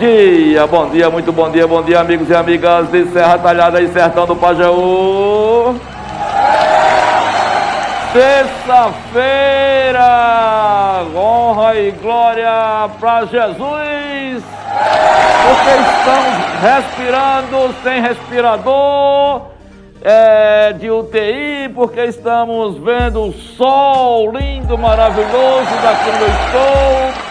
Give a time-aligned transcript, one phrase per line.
[0.00, 3.88] dia, bom dia, muito bom dia, bom dia, amigos e amigas de Serra Talhada e
[3.88, 5.78] Sertão do Pajeú.
[8.10, 9.12] Sexta-feira,
[11.14, 14.42] honra e glória para Jesus,
[15.44, 19.42] porque estamos respirando sem respirador
[20.02, 27.29] é, de UTI, porque estamos vendo o sol lindo, maravilhoso daqui onde eu estou,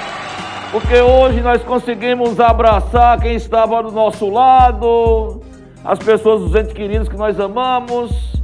[0.71, 5.41] porque hoje nós conseguimos abraçar quem estava do nosso lado,
[5.83, 8.39] as pessoas, os entes queridos que nós amamos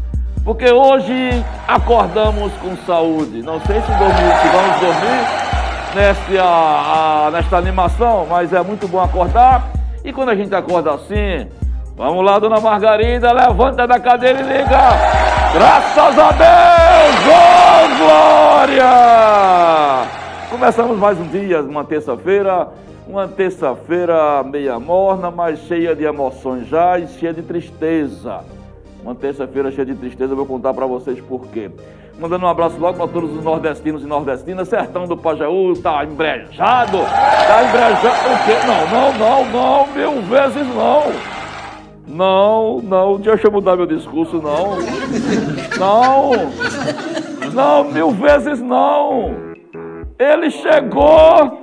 [0.45, 3.41] porque hoje acordamos com saúde.
[3.41, 5.25] Não sei se, dormir, se vamos dormir
[5.95, 9.67] nesta, nesta animação, mas é muito bom acordar.
[10.03, 11.47] E quando a gente acorda assim,
[11.97, 14.91] vamos lá, dona Margarida, levanta da cadeira e liga.
[15.51, 17.15] Graças a Deus!
[17.27, 18.85] Oh, glória!
[20.57, 22.69] Começamos mais um dia, uma terça-feira.
[23.05, 28.39] Uma terça-feira meia morna, mas cheia de emoções já e cheia de tristeza.
[29.03, 31.69] Uma terça-feira cheia de tristeza, eu vou contar para vocês por quê.
[32.17, 34.69] Mandando um abraço logo para todos os nordestinos e nordestinas.
[34.69, 36.99] Sertão do Pajaú tá embrejado.
[36.99, 38.29] Tá embrejado.
[38.31, 38.55] O quê?
[38.65, 41.03] Não, não, não, não, mil vezes não.
[42.07, 44.77] Não, não, deixa eu mudar meu discurso, não.
[45.77, 46.31] Não.
[47.51, 49.54] Não, mil vezes não.
[50.17, 51.61] Ele chegou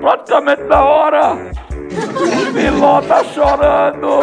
[0.00, 1.32] praticamente na hora.
[1.34, 4.20] O Miló tá chorando.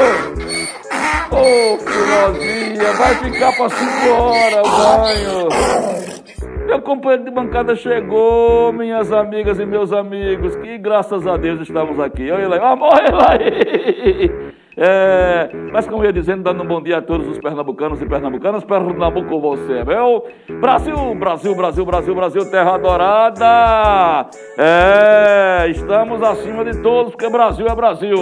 [1.31, 6.67] Ô, oh, filozinha, vai ficar para cinco horas o banho.
[6.67, 11.99] Meu companheiro de bancada chegou, minhas amigas e meus amigos, que graças a Deus estamos
[11.99, 12.29] aqui.
[12.29, 14.31] Olha lá, amor, olha aí.
[14.79, 18.05] É, mas como eu ia dizendo, dando um bom dia a todos os pernambucanos e
[18.05, 20.23] pernambucanas, Pernambuco você, meu.
[20.61, 24.29] Brasil, Brasil, Brasil, Brasil, Brasil, terra adorada.
[24.55, 28.15] É, estamos acima de todos, porque Brasil é Brasil.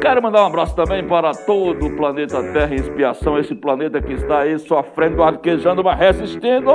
[0.00, 4.14] Quero mandar um abraço também para todo o planeta Terra em expiação, esse planeta que
[4.14, 6.72] está aí sofrendo, arquejando, mas resistindo.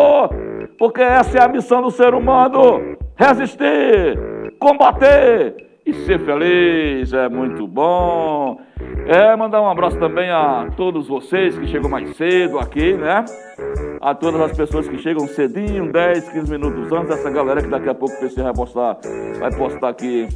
[0.79, 4.17] Porque essa é a missão do ser humano: resistir,
[4.57, 8.59] combater e ser feliz é muito bom.
[9.07, 13.23] É, mandar um abraço também a todos vocês que chegam mais cedo aqui, né?
[14.01, 17.87] A todas as pessoas que chegam cedinho, 10, 15 minutos antes, essa galera que daqui
[17.87, 18.97] a pouco o PC vai postar,
[19.39, 20.27] vai postar aqui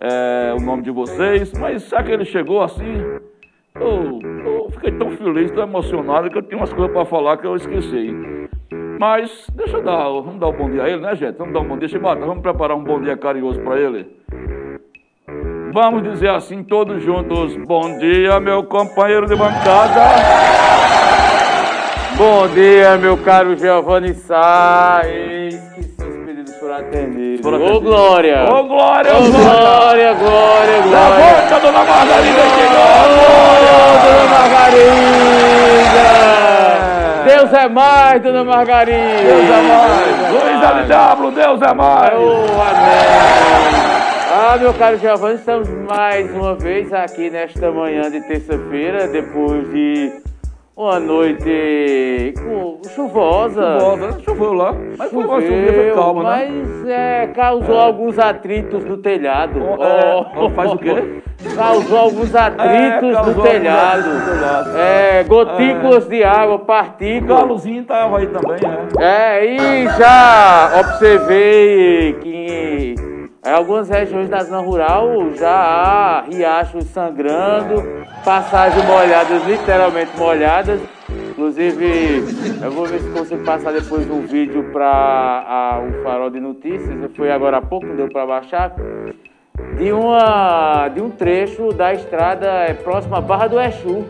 [0.00, 1.52] é, o nome de vocês.
[1.58, 3.02] Mas já que ele chegou assim,
[3.74, 7.46] eu, eu fiquei tão feliz, tão emocionado que eu tinha umas coisas para falar que
[7.46, 8.14] eu esqueci.
[9.00, 11.36] Mas deixa eu dar, vamos dar um bom dia a ele, né, gente?
[11.36, 11.88] Vamos dar um bom dia.
[11.88, 14.06] Chibata, vamos preparar um bom dia carinhoso para ele.
[15.72, 17.56] Vamos dizer assim todos juntos.
[17.56, 20.02] Bom dia, meu companheiro de bancada.
[22.14, 25.00] Bom dia, meu caro Giovanni Sá.
[25.06, 27.46] Eis que seus pedidos foram atendidos.
[27.46, 28.44] Ô, Glória!
[28.44, 29.16] Ô, Glória!
[29.16, 31.16] Ô, Glória, Glória, Glória!
[31.16, 33.08] Levanta, dona Margarida chegou!
[33.08, 34.92] Ô, dona Margarida!
[37.24, 38.98] Deus é mais, dona Margarida!
[39.24, 40.20] Deus é mais!
[40.32, 42.12] Luiz LW, Deus é mais!
[42.12, 43.91] Ô, amém!
[44.34, 50.22] Ah, meu caro Giovanni, estamos mais uma vez aqui nesta manhã de terça-feira, depois de
[50.74, 52.32] uma noite
[52.94, 53.78] chuvosa.
[53.78, 54.16] Chuvosa, né?
[54.24, 56.62] choveu lá, mas foi uma chuva, foi calma, mas, né?
[56.64, 57.84] Mas é, causou é.
[57.84, 59.60] alguns atritos no telhado.
[59.62, 61.22] Oh, oh, faz o quê?
[61.54, 64.02] Causou alguns atritos é, causou no telhado.
[64.02, 64.78] telhado.
[64.78, 67.36] É, gotículas de água, partículas.
[67.36, 68.88] O galozinho estava aí também, né?
[68.98, 73.11] É, e já observei que
[73.44, 77.82] em algumas regiões da zona rural já há riachos sangrando,
[78.24, 80.80] passagens molhadas, literalmente molhadas.
[81.30, 82.22] Inclusive,
[82.62, 86.96] eu vou ver se consigo passar depois um vídeo para o Farol de Notícias.
[87.16, 88.76] Foi agora há pouco, deu para baixar.
[89.76, 94.04] De, uma, de um trecho da estrada é, próxima à Barra do Exu.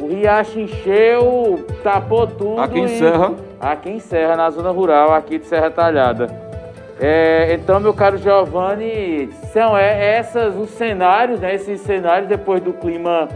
[0.00, 2.60] O riacho encheu, tapou tudo.
[2.60, 3.34] Aqui em Serra?
[3.60, 6.45] Aqui em Serra, na zona rural, aqui de Serra Talhada.
[6.98, 12.72] É, então, meu caro Giovanni, são é, essas os cenários, né, esses cenários depois do
[12.72, 13.28] clima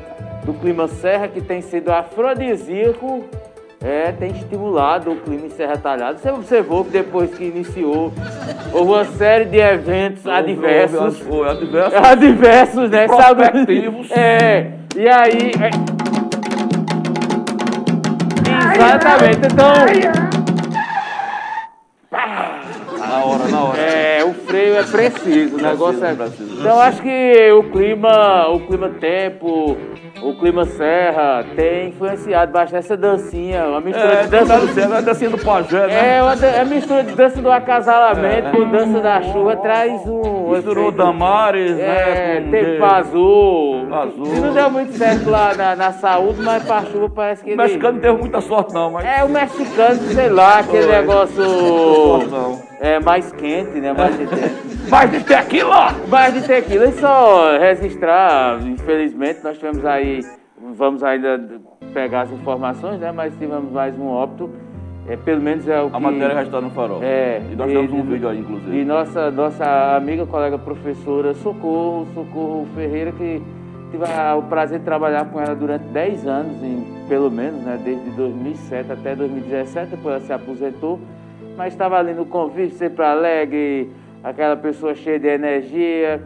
[0.44, 3.28] do clima serra que tem sido afrodisíaco
[3.82, 6.18] é, tem estimulado o clima em Serra Talhada.
[6.18, 8.12] Você observou que depois que iniciou,
[8.74, 11.18] houve uma série de eventos adversos.
[11.20, 11.94] Foi, adversos.
[12.04, 13.06] Adversos, né?
[13.06, 14.08] Prospectivos.
[14.08, 14.20] Sabe?
[14.20, 14.72] É.
[14.94, 15.52] E aí.
[15.58, 15.70] é-
[18.76, 19.46] Exatamente.
[19.46, 19.72] Então.
[22.98, 23.80] Na hora, na hora.
[23.80, 26.14] É, o freio é preciso, o negócio é.
[26.14, 26.60] preciso.
[26.60, 29.76] Então acho que o clima, o clima tempo,
[30.22, 34.72] o clima serra tem influenciado bastante essa dancinha, uma mistura É, de dança do do
[34.74, 36.16] céu, é dancinha do pajé, né?
[36.18, 40.50] É, uma é mistura de dança do acasalamento com dança da chuva, traz um.
[40.50, 42.48] Misturou efeito- Damares, É, né?
[42.50, 43.86] tempo azul.
[43.94, 44.26] Azul.
[44.42, 47.62] Não deu muito certo lá na, na saúde, mas pra chuva parece que O ele.
[47.62, 49.04] mexicano não teve muita sorte, não, mas.
[49.06, 51.42] É, o mexicano, sei lá, aquele negócio.
[52.30, 52.69] Não.
[52.80, 53.92] É, mais quente, né?
[53.92, 54.88] Mais intenso.
[54.90, 55.94] Mas de tequila!
[56.08, 60.20] Mas de tequila, e só registrar, infelizmente, nós tivemos aí,
[60.76, 61.38] vamos ainda
[61.92, 63.12] pegar as informações, né?
[63.12, 64.48] Mas tivemos mais um óbito,
[65.06, 65.96] é, pelo menos é o que...
[65.96, 67.00] A matéria já está no farol.
[67.02, 68.84] É, E nós temos um e- vídeo aí, E inclusive.
[68.84, 73.42] nossa, nossa amiga, colega professora Socorro, Socorro Ferreira, que
[73.90, 77.78] tive a- o prazer de trabalhar com ela durante 10 anos, em, pelo menos, né,
[77.84, 80.98] desde 2007 até 2017, depois ela se aposentou,
[81.60, 83.92] mas estava ali no convívio, sempre alegre,
[84.24, 86.22] aquela pessoa cheia de energia.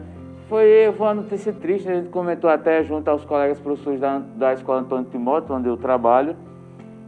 [0.47, 4.53] Foi, foi uma notícia triste, a gente comentou até junto aos colegas professores da, da
[4.53, 6.37] Escola Antônio Timóteo, onde eu trabalho.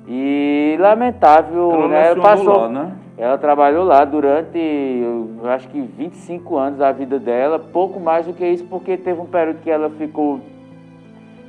[0.10, 2.00] E lamentável, Ela né?
[2.00, 2.92] lecionou passou, lá, né?
[3.18, 8.34] ela trabalhou lá durante, eu acho que 25 anos da vida dela, pouco mais do
[8.34, 10.42] que isso, porque teve um período que ela ficou,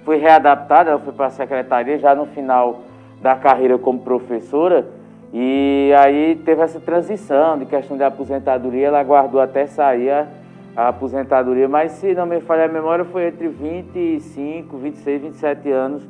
[0.04, 2.82] foi readaptada, ela foi para a secretaria já no final
[3.20, 4.86] da carreira como professora,
[5.32, 10.26] e aí teve essa transição de questão de aposentadoria, ela aguardou até sair a,
[10.74, 16.08] a aposentadoria, mas se não me falha a memória, foi entre 25, 26, 27 anos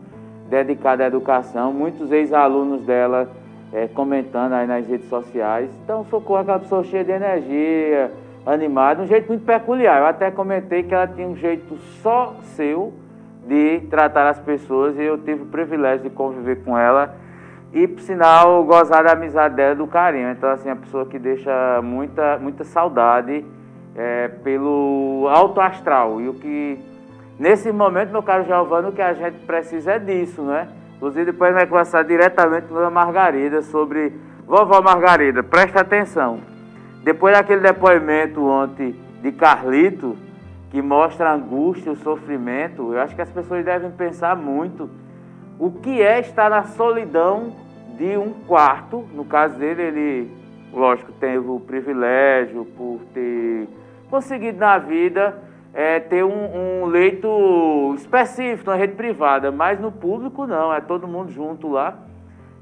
[0.49, 3.29] dedicada à educação, muitos ex-alunos dela
[3.73, 5.70] é, comentando aí nas redes sociais.
[5.85, 8.11] Então, Socorro aquela pessoa cheia de energia,
[8.47, 10.00] animada, um jeito muito peculiar.
[10.00, 12.93] Eu até comentei que ela tinha um jeito só seu
[13.47, 17.15] de tratar as pessoas e eu tive o privilégio de conviver com ela
[17.73, 20.31] e, por sinal, gozar da amizade dela do carinho.
[20.31, 23.44] Então, assim, uma pessoa que deixa muita, muita saudade
[23.94, 26.20] é, pelo alto astral.
[26.20, 26.79] E o que,
[27.38, 30.69] nesse momento, meu caro Giovanni, o que a gente precisa é disso, né?
[30.97, 34.12] Inclusive, depois vai conversar diretamente com a Margarida sobre.
[34.47, 36.41] Vovó Margarida, presta atenção.
[37.05, 40.17] Depois daquele depoimento ontem de Carlito,
[40.70, 44.88] que mostra a angústia, o sofrimento, eu acho que as pessoas devem pensar muito
[45.58, 47.52] o que é estar na solidão
[47.96, 49.05] de um quarto.
[49.12, 50.31] No caso dele, ele,
[50.72, 53.69] lógico, teve o privilégio por ter
[54.08, 55.43] conseguido na vida
[55.75, 61.06] é, ter um, um leito específico na rede privada, mas no público não, é todo
[61.06, 61.99] mundo junto lá.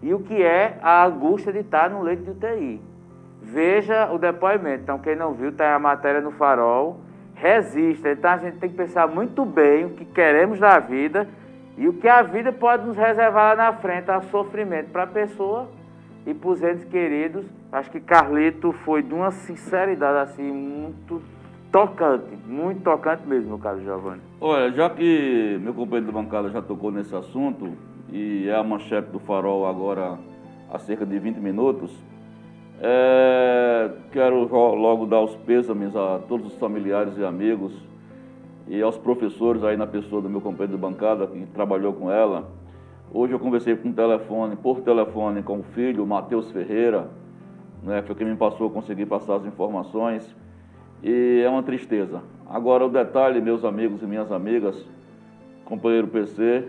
[0.03, 2.81] E o que é a angústia de estar no leito de UTI.
[3.41, 4.83] Veja o depoimento.
[4.83, 7.01] Então, quem não viu, tem a matéria no farol.
[7.35, 8.11] Resista.
[8.11, 11.27] Então, a gente tem que pensar muito bem o que queremos da vida
[11.77, 15.07] e o que a vida pode nos reservar lá na frente, a sofrimento para a
[15.07, 15.69] pessoa
[16.27, 17.45] e para os entes queridos.
[17.71, 21.23] Acho que Carlito foi de uma sinceridade assim muito
[21.71, 24.23] tocante, muito tocante mesmo, meu caro Giovanni.
[24.41, 27.73] Olha, já que meu companheiro de bancada já tocou nesse assunto,
[28.11, 30.19] e é a manchete do farol agora
[30.71, 31.93] há cerca de 20 minutos,
[32.81, 37.73] é, quero logo dar os pêsames a todos os familiares e amigos
[38.69, 42.51] e aos professores aí na pessoa do meu companheiro de bancada que trabalhou com ela.
[43.13, 47.09] Hoje eu conversei por telefone, por telefone com o filho, o Matheus Ferreira,
[47.83, 50.35] né, foi quem me passou, consegui passar as informações.
[51.03, 52.23] E é uma tristeza.
[52.49, 54.85] Agora o detalhe, meus amigos e minhas amigas,
[55.65, 56.65] companheiro PC,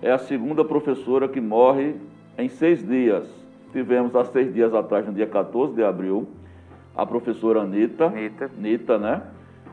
[0.00, 1.96] é a segunda professora que morre
[2.38, 3.28] em seis dias.
[3.72, 6.28] Tivemos há seis dias atrás, no dia 14 de abril,
[6.94, 8.50] a professora Anitta, Anitta.
[8.56, 9.22] Nita, né?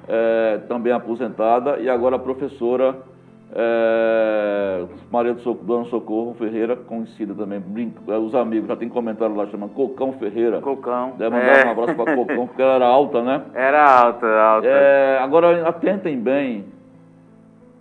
[0.08, 2.98] É, também aposentada, e agora a professora
[3.56, 8.90] é, Maria do Socorro, Dona Socorro Ferreira, conhecida também, brinca, é, os amigos já tem
[8.90, 10.60] comentário lá, chama Cocão Ferreira.
[10.60, 11.14] Cocão.
[11.18, 11.68] Deve mandar É.
[11.68, 13.44] um abraço para Cocão, porque ela era alta, né?
[13.54, 14.68] Era alta, alta.
[14.68, 16.66] É, agora, atentem bem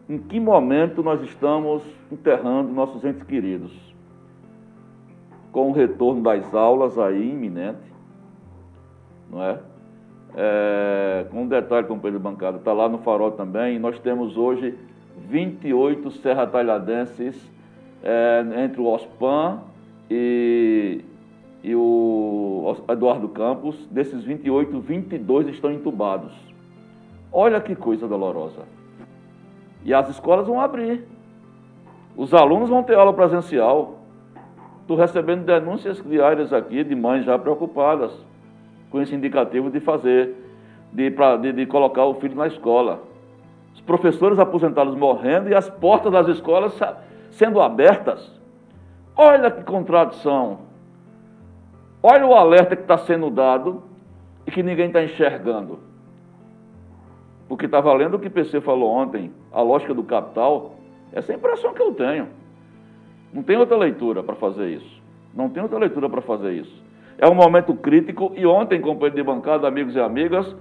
[0.08, 3.72] em que momento nós estamos enterrando nossos entes queridos.
[5.50, 7.92] Com o retorno das aulas aí iminente,
[9.30, 9.58] não é?
[10.34, 14.74] É, um detalhe, companheiro de bancada, está lá no farol também, nós temos hoje
[15.28, 17.50] 28 serra talhadenses
[18.02, 19.60] é, entre o OSPAN
[20.10, 21.04] e,
[21.62, 23.86] e o Eduardo Campos.
[23.90, 26.32] Desses 28, 22 estão entubados.
[27.30, 28.62] Olha que coisa dolorosa.
[29.84, 31.06] E as escolas vão abrir.
[32.16, 33.98] Os alunos vão ter aula presencial.
[34.80, 38.12] Estou recebendo denúncias diárias aqui de mães já preocupadas
[38.92, 40.36] com esse indicativo de fazer,
[40.92, 43.02] de, pra, de, de colocar o filho na escola.
[43.74, 46.78] Os professores aposentados morrendo e as portas das escolas
[47.30, 48.38] sendo abertas.
[49.16, 50.60] Olha que contradição.
[52.02, 53.82] Olha o alerta que está sendo dado
[54.46, 55.80] e que ninguém está enxergando.
[57.48, 60.74] Porque está valendo o que o PC falou ontem, a lógica do capital,
[61.12, 62.28] essa é a impressão que eu tenho.
[63.32, 65.02] Não tem outra leitura para fazer isso.
[65.34, 66.81] Não tem outra leitura para fazer isso.
[67.18, 70.54] É um momento crítico e ontem, companheiro de bancada, amigos e amigas,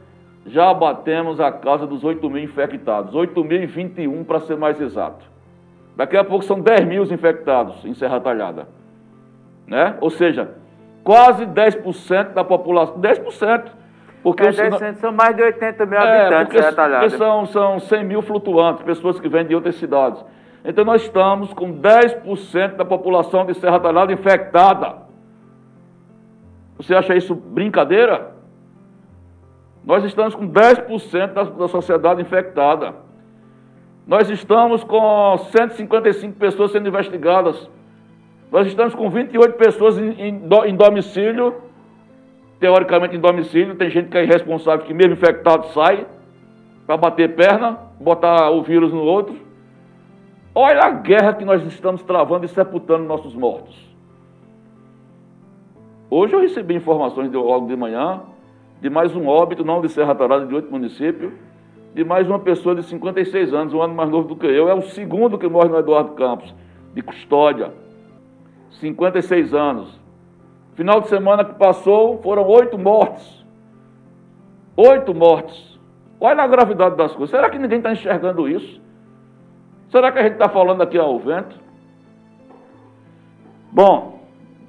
[0.45, 3.13] já abatemos a casa dos 8 mil infectados.
[3.13, 5.25] 8.021 para ser mais exato.
[5.95, 8.67] Daqui a pouco são 10 mil infectados em Serra Talhada.
[9.67, 9.95] Né?
[10.01, 10.55] Ou seja,
[11.03, 12.99] quase 10% da população.
[12.99, 13.65] 10%.
[14.23, 17.05] Porque é, 10% são mais de 80 mil é, habitantes Talhada.
[17.05, 20.23] Porque são, são 100 mil flutuantes, pessoas que vêm de outras cidades.
[20.63, 25.00] Então nós estamos com 10% da população de Serra Talhada infectada.
[26.81, 28.31] Você acha isso brincadeira?
[29.85, 32.95] Nós estamos com 10% da, da sociedade infectada.
[34.05, 37.69] Nós estamos com 155 pessoas sendo investigadas.
[38.51, 41.61] Nós estamos com 28 pessoas em, em, em domicílio,
[42.59, 43.75] teoricamente em domicílio.
[43.75, 46.07] Tem gente que é irresponsável, que mesmo infectado sai
[46.87, 49.35] para bater perna, botar o vírus no outro.
[50.53, 53.90] Olha a guerra que nós estamos travando e sepultando nossos mortos.
[56.13, 58.23] Hoje eu recebi informações de, logo de manhã
[58.81, 61.31] de mais um óbito, não de Serra Tarada, de outro município,
[61.93, 64.67] de mais uma pessoa de 56 anos, um ano mais novo do que eu.
[64.67, 66.53] É o segundo que morre no Eduardo Campos,
[66.93, 67.71] de custódia.
[68.71, 70.01] 56 anos.
[70.73, 73.45] Final de semana que passou, foram oito mortes.
[74.75, 75.79] Oito mortes.
[76.19, 77.29] Olha a gravidade das coisas.
[77.29, 78.81] Será que ninguém está enxergando isso?
[79.89, 81.57] Será que a gente está falando aqui ao vento?
[83.71, 84.20] Bom,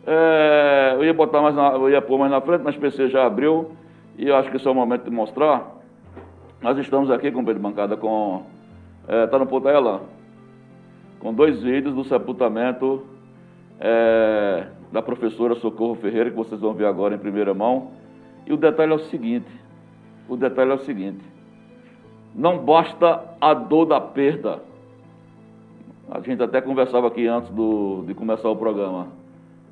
[0.06, 3.08] é, eu ia botar mais na, eu ia pôr mais na frente, mas o PC
[3.08, 3.72] já abriu
[4.18, 5.76] e eu acho que esse é o momento de mostrar.
[6.60, 8.42] Nós estamos aqui com o Pedro Bancada com.
[9.02, 10.02] Está é, tá no ponto ela?
[11.18, 13.04] Com dois vídeos do sepultamento
[13.80, 17.90] é, da professora Socorro Ferreira, que vocês vão ver agora em primeira mão.
[18.46, 19.50] E o detalhe é o seguinte:
[20.28, 21.24] o detalhe é o seguinte.
[22.34, 24.60] Não basta a dor da perda
[26.14, 29.08] a gente até conversava aqui antes do, de começar o programa.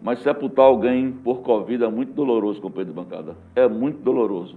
[0.02, 3.36] Mas sepultar alguém por Covid é muito doloroso, companheiro de bancada.
[3.54, 4.56] É muito doloroso.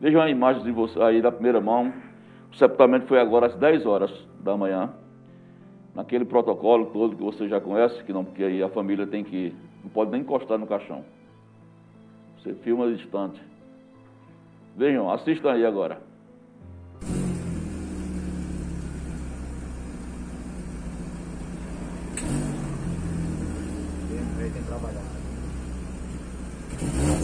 [0.00, 1.92] Vejam a imagem de você aí da primeira mão.
[2.52, 4.90] O sepultamento foi agora às 10 horas da manhã.
[5.94, 9.54] Naquele protocolo todo que você já conhece, que não, porque aí a família tem que.
[9.82, 11.04] não pode nem encostar no caixão.
[12.38, 13.40] Você filma distante.
[14.76, 16.00] Vejam, assistam aí agora.
[26.76, 27.15] Mm-hmm.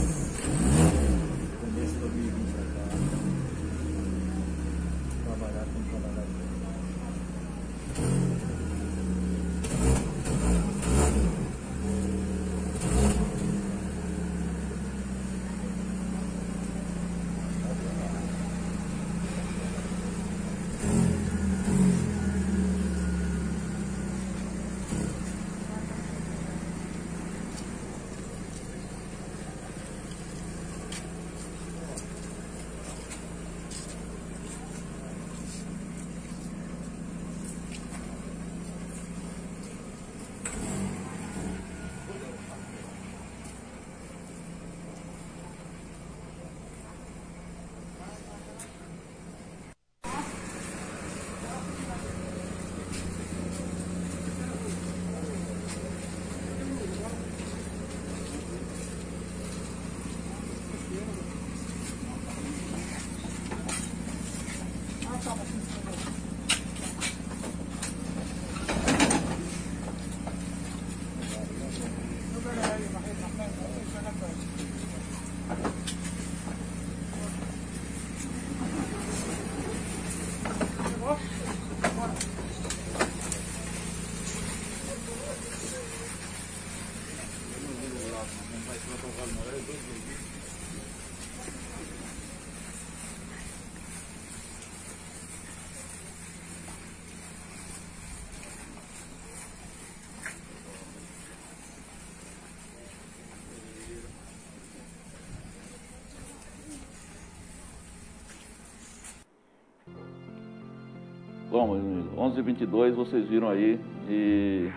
[111.65, 111.79] Bom,
[112.17, 113.79] 11h22 vocês viram aí
[114.09, 114.69] e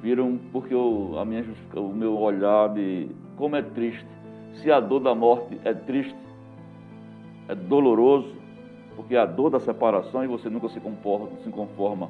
[0.00, 4.06] viram porque eu, a minha, o meu olhar de como é triste.
[4.54, 6.14] Se a dor da morte é triste,
[7.48, 8.32] é doloroso,
[8.94, 12.08] porque é a dor da separação e você nunca se conforma, se conforma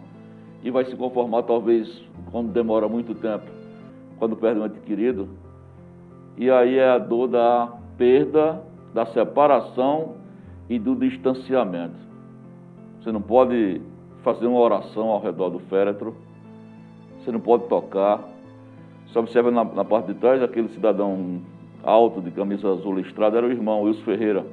[0.63, 3.47] e vai se conformar talvez quando demora muito tempo,
[4.19, 5.27] quando perde um ente querido.
[6.37, 8.63] E aí é a dor da perda,
[8.93, 10.17] da separação
[10.69, 12.08] e do distanciamento.
[13.01, 13.81] Você não pode
[14.23, 16.17] fazer uma oração ao redor do féretro,
[17.19, 18.23] você não pode tocar.
[19.07, 21.41] Você observa na, na parte de trás aquele cidadão
[21.83, 24.45] alto, de camisa azul listrada, era o irmão Wilson Ferreira.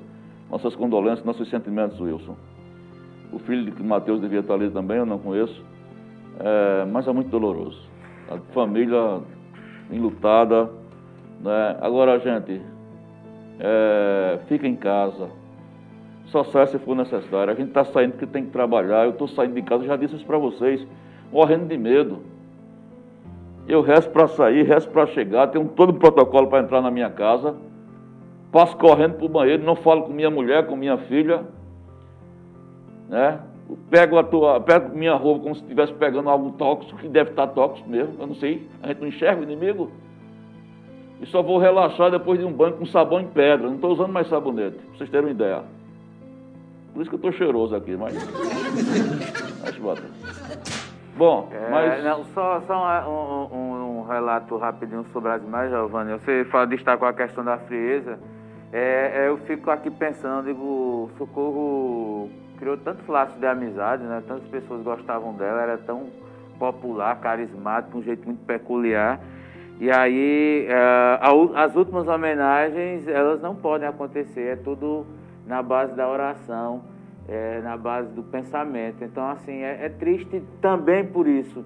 [0.49, 2.35] Nossas condolências, nossos sentimentos, Wilson.
[3.33, 5.63] O filho de Mateus devia estar ali também, eu não conheço.
[6.39, 7.81] É, mas é muito doloroso.
[8.29, 9.21] A família
[9.91, 10.69] enlutada.
[11.41, 11.77] Né?
[11.81, 12.61] Agora, gente,
[13.59, 15.29] é, fica em casa.
[16.25, 17.53] Só sai se for necessário.
[17.53, 19.05] A gente está saindo porque tem que trabalhar.
[19.05, 20.85] Eu estou saindo de casa, já disse isso para vocês,
[21.31, 22.19] morrendo de medo.
[23.67, 27.09] Eu resto para sair, resto para chegar, tenho todo o protocolo para entrar na minha
[27.09, 27.55] casa.
[28.51, 31.43] Passo correndo para o banheiro, não falo com minha mulher, com minha filha.
[33.09, 33.39] Né?
[33.89, 37.47] Pego, a tua, pego minha roupa como se estivesse pegando algo tóxico, que deve estar
[37.47, 38.67] tóxico mesmo, eu não sei.
[38.83, 39.91] A gente não enxerga o inimigo.
[41.21, 43.67] E só vou relaxar depois de um banho com sabão em pedra.
[43.67, 45.63] Não estou usando mais sabonete, para vocês terem uma ideia.
[46.95, 48.15] Por isso que eu estou cheiroso aqui, mas.
[49.61, 50.01] mas bota.
[51.17, 52.03] Bom, É, mas.
[52.05, 56.13] não, só só um, um- um relato rapidinho sobre as imagens, Giovanni.
[56.13, 58.17] Você fala, destacou a questão da frieza.
[58.71, 64.23] É, é, eu fico aqui pensando, digo, o Socorro criou tantos laços de amizade, né?
[64.25, 66.07] Tantas pessoas gostavam dela, era tão
[66.57, 69.19] popular, carismática, um jeito muito peculiar.
[69.81, 70.65] E aí,
[71.33, 75.05] u- as últimas homenagens, elas não podem acontecer, é tudo
[75.47, 76.81] na base da oração,
[77.27, 79.03] é, na base do pensamento.
[79.03, 81.63] Então, assim, é, é triste também por isso,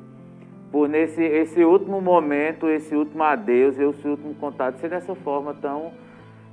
[0.72, 5.92] por nesse esse último momento, esse último adeus, esse último contato ser dessa forma tão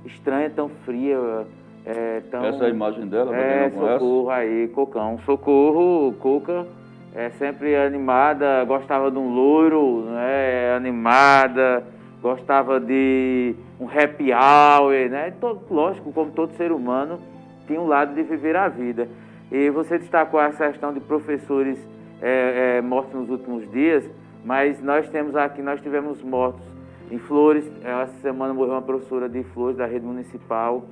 [0.05, 1.45] estranha, tão fria,
[1.85, 2.43] é, tão...
[2.45, 3.99] Essa é a imagem dela, quem É, conhece.
[3.99, 5.19] socorro aí, Cocão.
[5.19, 6.65] Socorro, Cuca,
[7.13, 11.83] é sempre animada, gostava de um loiro, né, animada,
[12.21, 15.31] gostava de um happy hour, né?
[15.39, 17.19] Todo, lógico, como todo ser humano,
[17.65, 19.07] tinha um lado de viver a vida.
[19.51, 21.77] E você destacou essa questão de professores
[22.21, 24.09] é, é, mortos nos últimos dias,
[24.43, 26.65] mas nós temos aqui, nós tivemos mortos
[27.09, 30.83] em Flores, essa semana morreu uma professora de Flores da rede municipal,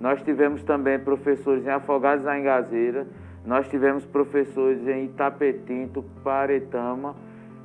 [0.00, 3.06] nós tivemos também professores em Afogados da Engazeira,
[3.44, 7.14] nós tivemos professores em Itapetinto, Paretama,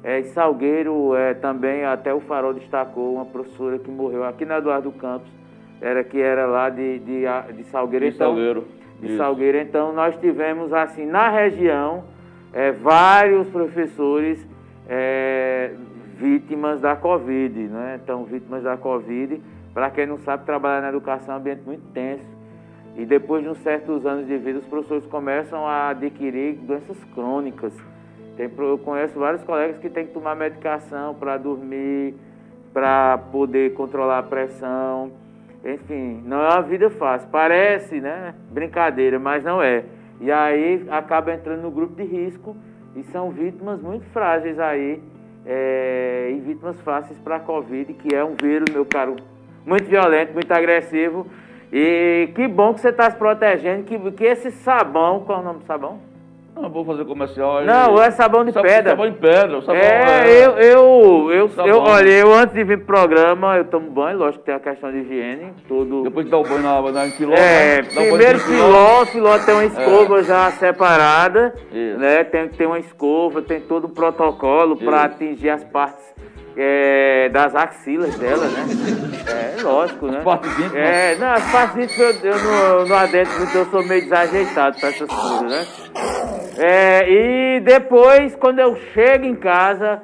[0.05, 4.59] é, em Salgueiro é, também, até o Farol destacou, uma professora que morreu aqui na
[4.59, 5.27] Eduardo Campos,
[5.81, 7.23] era, que era lá de, de,
[7.55, 8.05] de Salgueiro.
[8.05, 8.67] De Salgueiro.
[8.99, 9.17] De Isso.
[9.17, 9.57] Salgueiro.
[9.57, 12.03] Então, nós tivemos, assim, na região,
[12.53, 14.47] é, vários professores
[14.87, 15.71] é,
[16.17, 17.99] vítimas da Covid, né?
[18.03, 19.41] Então, vítimas da Covid,
[19.73, 22.23] para quem não sabe, trabalhar na educação é um ambiente muito tenso.
[22.95, 27.73] E depois de uns certos anos de vida, os professores começam a adquirir doenças crônicas.
[28.35, 32.15] Tem, eu conheço vários colegas que têm que tomar medicação para dormir,
[32.73, 35.11] para poder controlar a pressão.
[35.63, 37.29] Enfim, não é uma vida fácil.
[37.31, 38.35] Parece, né?
[38.51, 39.85] Brincadeira, mas não é.
[40.19, 42.55] E aí acaba entrando no grupo de risco
[42.95, 45.01] e são vítimas muito frágeis aí.
[45.45, 49.15] é, e vítimas fáceis para a Covid, que é um vírus, meu caro,
[49.65, 51.27] muito violento, muito agressivo.
[51.71, 55.45] E que bom que você está se protegendo, que, que esse sabão, qual é o
[55.45, 55.99] nome do sabão?
[56.55, 57.57] Não, vou fazer comercial.
[57.57, 57.65] aí.
[57.65, 58.91] Não, é sabão de Sabão- pedra.
[58.91, 59.61] Sabão em pedra.
[59.61, 61.69] Sabão, É, eu, eu, eu, Sabão.
[61.69, 64.59] eu, olha, eu antes de vir pro programa, eu tomo banho, lógico que tem a
[64.59, 66.03] questão de higiene, tudo.
[66.03, 67.87] Depois de dar o banho na, na filó, É, né?
[67.93, 71.99] Primeiro filó, filó tem uma escova já separada, Isso.
[71.99, 72.23] né?
[72.23, 76.05] Tem que ter uma escova, tem todo um protocolo para atingir as partes
[76.57, 78.65] é, das axilas dela, né?
[79.27, 80.21] É, lógico, né?
[80.23, 80.73] partes íntimas.
[80.75, 84.79] É, não, as partes íntimas eu, eu não, não adentro muito, eu sou meio desajeitado
[84.79, 85.67] para essas coisas, né?
[86.57, 90.01] É, e depois, quando eu chego em casa,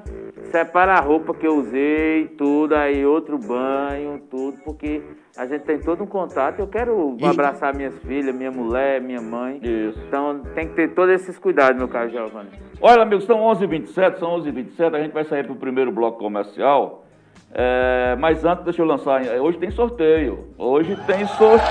[0.51, 5.01] separa a roupa que eu usei, tudo, aí outro banho, tudo, porque
[5.37, 6.59] a gente tem todo um contato.
[6.59, 9.59] Eu quero abraçar minhas filhas, minha mulher, minha mãe.
[9.63, 9.99] Isso.
[10.07, 12.49] Então tem que ter todos esses cuidados, meu caro Giovanni.
[12.81, 17.05] Olha, amigos, são 11h27, são 11h27, a gente vai sair para o primeiro bloco comercial.
[17.53, 19.21] É, mas antes, deixa eu lançar.
[19.21, 20.47] Hoje tem sorteio.
[20.57, 21.61] Hoje tem sorteio.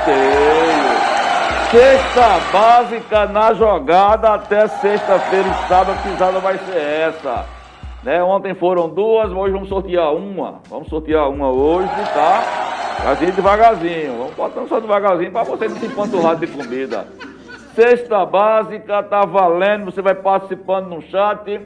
[1.70, 7.59] Sexta básica na jogada até sexta-feira e sábado, a pisada vai ser essa.
[8.02, 8.22] Né?
[8.22, 10.60] Ontem foram duas, hoje vamos sortear uma.
[10.68, 12.42] Vamos sortear uma hoje, tá?
[13.10, 14.16] Assim devagarzinho.
[14.16, 17.06] Vamos botando só devagarzinho para você não se empanturrar de comida.
[17.74, 21.60] Sexta básica, tá valendo, você vai participando no chat.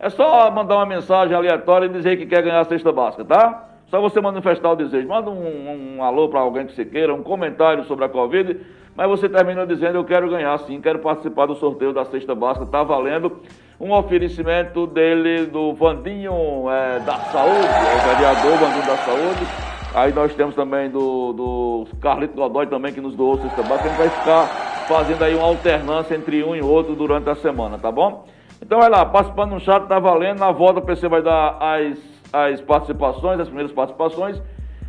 [0.00, 3.68] É só mandar uma mensagem aleatória e dizer que quer ganhar a cesta básica, tá?
[3.86, 5.06] Só você manifestar o desejo.
[5.06, 8.58] Manda um, um alô para alguém que você queira, um comentário sobre a Covid,
[8.96, 12.66] mas você termina dizendo: Eu quero ganhar sim, quero participar do sorteio da cesta básica,
[12.66, 13.40] tá valendo.
[13.78, 19.46] Um oferecimento dele, do Vandinho é, da Saúde, é o vereador Vandinho da Saúde.
[19.94, 23.84] Aí nós temos também do, do Carlito Godoy também, que nos doou cesta básica.
[23.84, 24.46] A gente vai ficar
[24.88, 28.24] fazendo aí uma alternância entre um e outro durante a semana, tá bom?
[28.62, 30.38] Então vai lá, participando no chat, tá valendo.
[30.38, 31.98] Na volta o PC vai dar as,
[32.32, 34.40] as participações, as primeiras participações.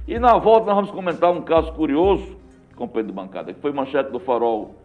[0.08, 2.38] E na volta nós vamos comentar um caso curioso,
[2.76, 4.76] companheiro de bancada, que foi manchete do Farol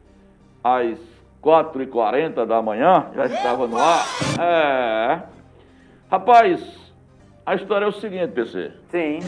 [0.64, 0.98] às
[1.42, 4.04] 4h40 da manhã, já estava no ar.
[4.40, 5.20] É.
[6.10, 6.92] Rapaz,
[7.46, 8.72] a história é o seguinte, PC.
[8.88, 9.20] Sim.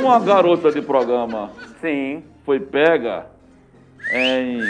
[0.00, 2.24] Uma garota de programa Sim.
[2.44, 3.26] foi pega
[4.12, 4.60] em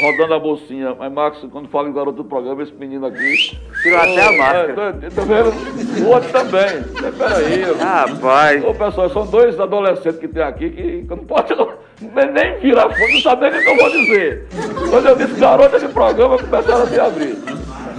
[0.00, 0.94] rodando a bolsinha.
[0.98, 3.58] Mas, Max, quando fala em garoto do programa, esse menino aqui.
[3.82, 4.98] Tirou até a máscara.
[5.02, 6.04] É, tô, tô vendo.
[6.04, 6.84] O outro também.
[7.04, 7.62] É, peraí.
[7.78, 8.64] Rapaz.
[8.64, 11.54] Ô, pessoal, são dois adolescentes que tem aqui que, que não pode
[12.00, 14.46] nem virar fundo, não sabe nem o que eu vou dizer.
[14.90, 17.36] Quando eu disse garota de programa, começaram a se abrir.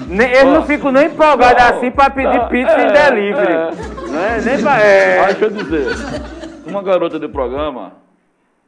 [0.07, 3.53] Nem, eles não ficam nem empolgados Não, assim pra pedir não, pizza é, em delivery.
[3.53, 3.71] é.
[4.07, 4.41] Não é?
[4.41, 4.81] Nem pra.
[4.81, 5.21] É.
[5.21, 5.87] Mas deixa eu dizer,
[6.65, 7.93] uma garota de programa,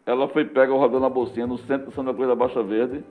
[0.05, 3.03] ela foi pega rodando a bolsinha no centro do Santa Cruz da Baixa Verde,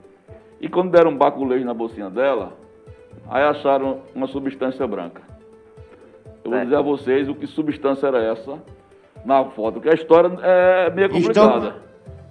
[0.59, 2.53] e quando deram um baculejo na bolsinha dela,
[3.29, 5.21] aí acharam uma substância branca.
[6.43, 6.63] Eu vou Certo.
[6.65, 8.59] dizer a vocês o que substância era essa
[9.25, 11.75] na foto, porque a história é meio complicada.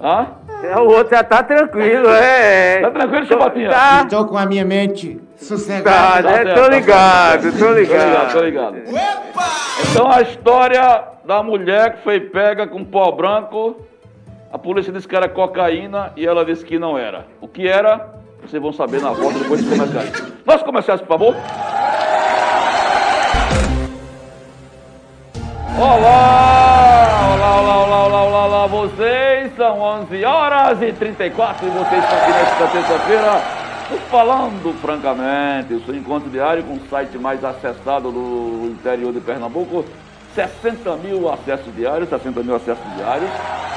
[0.03, 0.29] Hã?
[0.63, 2.81] É, O outro já tá tranquilo, é.
[2.81, 3.69] Tá tranquilo, Chapatinha?
[3.71, 4.03] Tá.
[4.05, 6.23] Estou com a minha mente Tá, sossegada.
[6.45, 6.55] né?
[6.55, 8.33] Tô tá ligado, tô Tô ligado, ligado.
[8.33, 8.77] tô ligado.
[9.91, 13.77] Então a história da mulher que foi pega com pó branco,
[14.53, 17.27] a polícia disse que era cocaína e ela disse que não era.
[17.41, 18.15] O que era?
[18.43, 20.33] Vocês vão saber na volta depois dos comerciais.
[20.45, 21.37] Nós comerciais, por favor.
[25.79, 29.55] Olá, olá, olá, olá, olá, olá, olá, vocês.
[29.57, 33.61] São 11 horas e 34 e vocês estão aqui nesta terça-feira
[34.09, 39.85] Falando Francamente, o seu encontro diário com o site mais acessado do interior de Pernambuco.
[40.35, 43.31] 60 mil acessos diários, 60 mil acessos diários,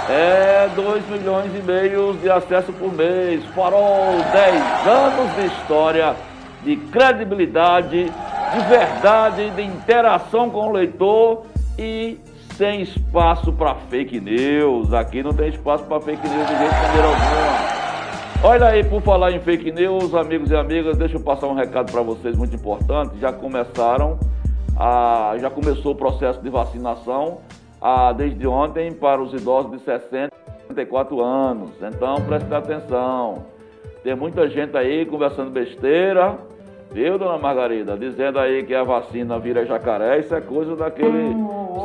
[0.09, 3.43] é 2 milhões e meio de acessos por mês.
[3.55, 6.15] Farol, 10 anos de história,
[6.63, 11.45] de credibilidade, de verdade, de interação com o leitor
[11.77, 12.19] e
[12.55, 14.93] sem espaço para fake news.
[14.93, 17.73] Aqui não tem espaço para fake news de jeito maneira alguma.
[18.45, 21.91] Olha aí, por falar em fake news, amigos e amigas, deixa eu passar um recado
[21.91, 23.17] para vocês muito importante.
[23.19, 24.19] Já começaram,
[24.83, 27.37] a, já começou o processo de vacinação
[27.81, 31.69] a, desde ontem para os idosos de 60 e 64 anos.
[31.81, 33.45] Então, preste atenção.
[34.03, 36.37] Tem muita gente aí conversando besteira,
[36.91, 37.95] viu, dona Margarida?
[37.95, 41.33] Dizendo aí que a vacina vira jacaré, isso é coisa daquele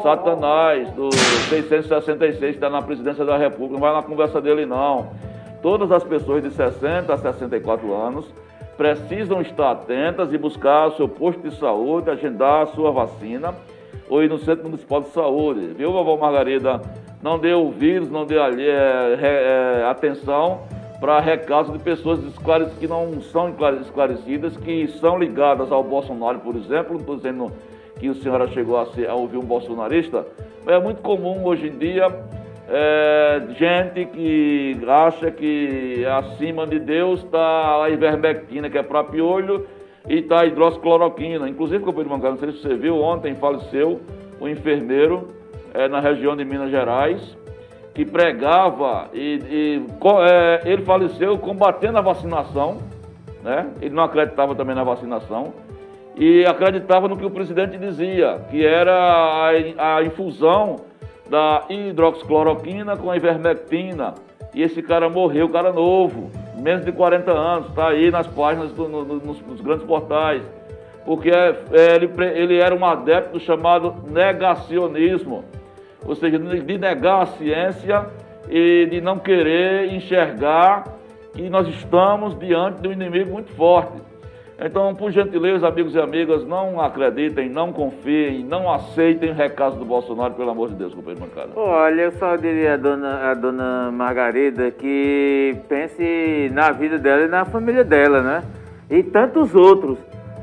[0.02, 3.74] satanás do 666 que está na presidência da República.
[3.74, 5.10] Não vai na conversa dele, não.
[5.62, 8.26] Todas as pessoas de 60 a 64 anos
[8.78, 13.52] precisam estar atentas e buscar o seu posto de saúde, agendar a sua vacina
[14.08, 15.74] ou ir no Centro Municipal de Saúde.
[15.76, 16.80] Viu, vovó Margarida?
[17.20, 20.60] Não dê ouvidos, não dê é, é, atenção
[21.00, 22.20] para recados de pessoas
[22.78, 26.94] que não são esclare- esclarecidas, que são ligadas ao Bolsonaro, por exemplo.
[26.94, 27.52] Não estou dizendo
[27.98, 30.24] que o senhora chegou a, ser, a ouvir um bolsonarista,
[30.64, 32.06] mas é muito comum hoje em dia
[32.70, 39.66] é, gente que acha que acima de Deus está a ivermectina, que é para piolho,
[40.06, 41.48] e está a hidroxicloroquina.
[41.48, 44.00] Inclusive, companheiro bancário, não sei se você viu, ontem faleceu
[44.38, 45.28] o enfermeiro
[45.72, 47.36] é, na região de Minas Gerais,
[47.94, 49.82] que pregava e, e
[50.22, 52.78] é, ele faleceu combatendo a vacinação,
[53.42, 53.66] né?
[53.80, 55.54] Ele não acreditava também na vacinação
[56.16, 60.87] e acreditava no que o presidente dizia, que era a, a infusão
[61.28, 64.14] da hidroxicloroquina com a ivermectina.
[64.54, 68.88] E esse cara morreu, cara novo, menos de 40 anos, está aí nas páginas, do-
[68.88, 70.42] no- no- nos, nos grandes portais.
[71.04, 75.44] Porque é, é, ele, ele era um adepto chamado negacionismo,
[76.06, 78.06] ou seja, de negar a ciência
[78.48, 80.84] e de não querer enxergar
[81.34, 83.92] que nós estamos diante de um inimigo muito forte.
[84.60, 90.34] Então, por gentileza, amigos e amigas, não acreditem, não confiem, não aceitem recados do Bolsonaro,
[90.34, 91.50] pelo amor de Deus, companheiro bancada.
[91.54, 97.44] Olha, eu só diria a dona, dona Margarida que pense na vida dela e na
[97.44, 98.42] família dela, né?
[98.90, 99.96] E tantos outros.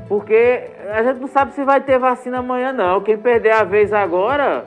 [0.08, 0.62] Porque
[0.94, 3.02] a gente não sabe se vai ter vacina amanhã, não.
[3.02, 4.64] Quem perder a vez agora,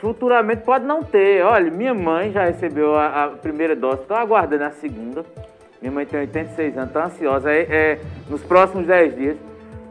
[0.00, 1.44] futuramente pode não ter.
[1.44, 5.24] Olha, minha mãe já recebeu a, a primeira dose, estou aguardando a segunda.
[5.84, 7.52] Minha mãe tem 86 anos, está ansiosa.
[7.52, 9.36] É, é, nos próximos 10 dias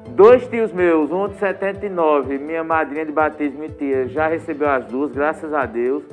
[0.10, 4.86] Dois tios meus, um de 79, minha madrinha de batismo e tia, já recebeu as
[4.86, 6.04] duas, graças a Deus.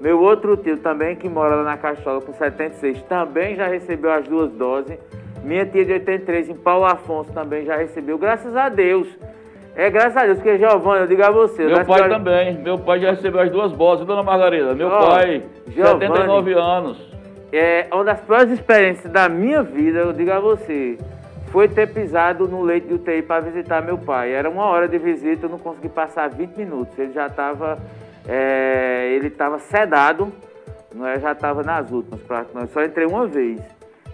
[0.00, 4.28] Meu outro tio também, que mora lá na Cachola com 76, também já recebeu as
[4.28, 4.96] duas doses.
[5.42, 9.08] Minha tia de 83, em Paulo Afonso, também já recebeu, graças a Deus.
[9.74, 11.64] É graças a Deus, porque Giovanni, eu digo a você.
[11.64, 12.08] Meu pai senhora...
[12.08, 14.74] também, meu pai já recebeu as duas doses, dona Margarida.
[14.74, 17.17] Meu oh, pai, Giovani, 79 anos.
[17.52, 20.98] É uma das piores experiências da minha vida, eu digo a você
[21.50, 24.32] foi ter pisado no leito de UTI para visitar meu pai.
[24.32, 26.98] Era uma hora de visita, eu não consegui passar 20 minutos.
[26.98, 27.78] Ele já estava
[28.28, 30.30] é, ele estava sedado,
[30.94, 33.58] não é, já estava nas últimas, pra, só entrei uma vez.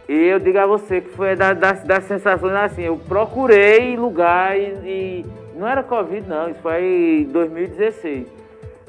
[0.09, 5.27] E eu digo a você que foi das sensações assim, eu procurei lugar e, e
[5.57, 8.44] não era Covid não, isso foi em 2016.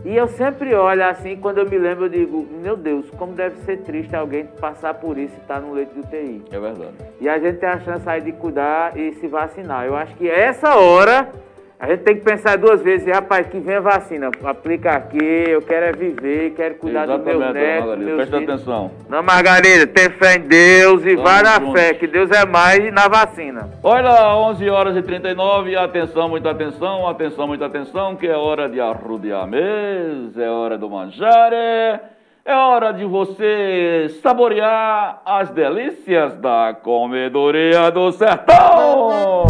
[0.05, 3.57] E eu sempre olho assim, quando eu me lembro, eu digo, meu Deus, como deve
[3.61, 6.43] ser triste alguém passar por isso e estar tá no leito de UTI.
[6.51, 6.93] É verdade.
[7.19, 9.83] E a gente tem a chance aí de cuidar e se vacinar.
[9.83, 11.31] Eu acho que essa hora
[11.77, 15.61] a gente tem que pensar duas vezes, rapaz, que vem a vacina, aplica aqui, eu
[15.61, 18.91] quero é viver, quero cuidar Exatamente, do meu neto, Margarida, meus presta atenção.
[19.09, 21.73] Não, Margarida, tem fé em Deus e vai na juntos.
[21.73, 23.69] fé, que Deus é mais na vacina.
[23.83, 28.79] Olha, 11 horas e 39, atenção, muita atenção, atenção, muita atenção, que é hora de
[28.79, 31.99] arrudear a mesa, é hora do manjar, é,
[32.45, 39.43] é hora de você saborear as delícias da comedoria do sertão.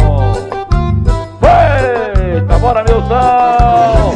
[2.46, 4.14] Eita, bora, Milton!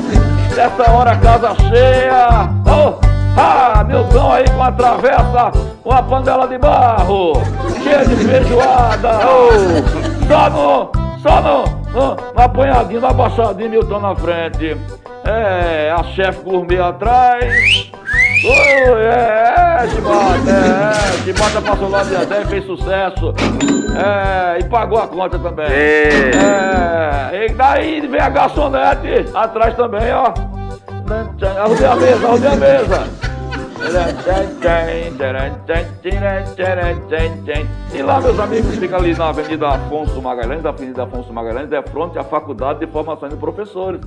[0.54, 2.48] Nessa hora, casa cheia!
[2.64, 3.00] Oh,
[3.36, 5.50] ah, Milton aí com a travessa,
[5.82, 7.32] com a panela de barro,
[7.82, 9.18] cheia de feijoada!
[9.26, 14.76] Oh, só no, só no, no, no apanhadinho, na baixadinha, Milton na frente.
[15.24, 17.90] É, a chefe gourmet atrás.
[18.42, 23.34] Oi, é, é, Chibata, é, Chibata passou lá de até fez sucesso.
[23.94, 25.66] É, e pagou a conta também.
[25.66, 26.30] É.
[27.34, 30.32] é e daí vem a garçonete atrás também, ó.
[31.58, 33.30] Arrumei a mesa, arrumei a mesa.
[37.92, 42.18] E lá, meus amigos, fica ali na Avenida Afonso Magalhães, Avenida Afonso Magalhães, é fronte
[42.18, 44.00] à Faculdade de Formação de Professores.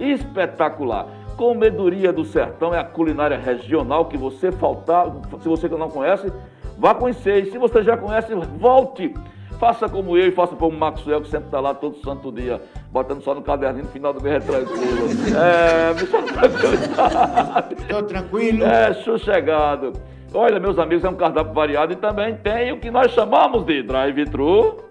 [0.00, 1.06] Espetacular.
[1.36, 5.06] Comedoria do Sertão é a culinária regional que você faltar,
[5.40, 6.32] se você não conhece,
[6.78, 7.46] vá conhecer.
[7.46, 9.14] E se você já conhece, volte.
[9.58, 12.60] Faça como eu e faça como o Maxwell, que sempre está lá todo santo dia,
[12.92, 15.08] botando só no caderninho no final do mês é tranquilo.
[15.34, 17.74] É, tranquilidade.
[17.74, 18.64] Estou tranquilo.
[18.64, 19.94] É, sossegado.
[20.34, 23.82] Olha, meus amigos, é um cardápio variado e também tem o que nós chamamos de
[23.82, 24.85] drive-thru.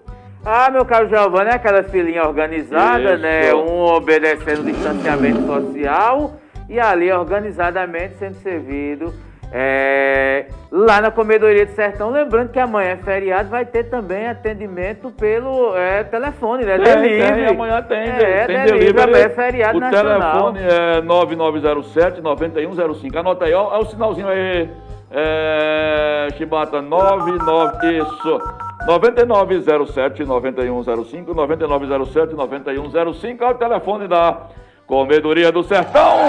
[0.48, 3.22] Ah, meu caro Giovanni, é aquela filinha organizada, Isso.
[3.22, 3.52] né?
[3.52, 6.36] Um obedecendo o distanciamento social
[6.68, 9.12] e ali organizadamente sendo servido
[9.52, 12.10] é, lá na Comedoria do Sertão.
[12.10, 16.78] Lembrando que amanhã é feriado, vai ter também atendimento pelo é, telefone, né?
[16.78, 17.34] Tem, delivery.
[17.34, 18.92] Tem, amanhã tem, é, tem delivery.
[18.92, 19.24] delivery.
[19.24, 20.50] É feriado o nacional.
[20.50, 23.16] O telefone é 9907-9105.
[23.16, 24.70] Anota aí, ó, ó o sinalzinho aí.
[25.10, 28.65] É, Chibata 99, isso.
[28.86, 34.46] 9907 9105, 9907 9105 é o telefone da
[34.86, 36.20] Comedoria do Sertão.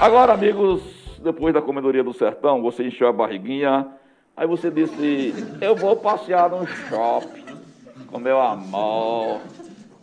[0.00, 0.80] Agora, amigos,
[1.22, 3.86] depois da Comedoria do Sertão, você encheu a barriguinha,
[4.34, 7.44] aí você disse: Eu vou passear no shopping
[8.10, 9.40] com meu amor.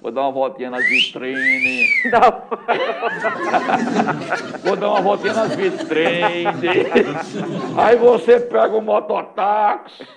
[0.02, 1.88] Vou dar uma voltinha nas vitrines.
[4.66, 6.48] Vou dar uma voltinha nas vitrines.
[7.78, 10.08] Aí você pega o mototáxi.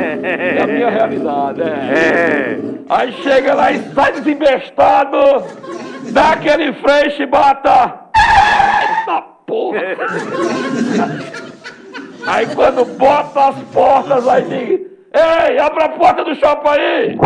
[0.00, 1.64] É a minha realidade, é.
[1.64, 2.58] é.
[2.88, 5.16] Aí chega lá e sai desembestado,
[6.10, 8.00] dá aquele freio e bata.
[8.16, 9.78] Eita porra!
[12.26, 14.80] Aí quando bota as portas, aí diz,
[15.14, 17.16] ei, abre a porta do shopping aí!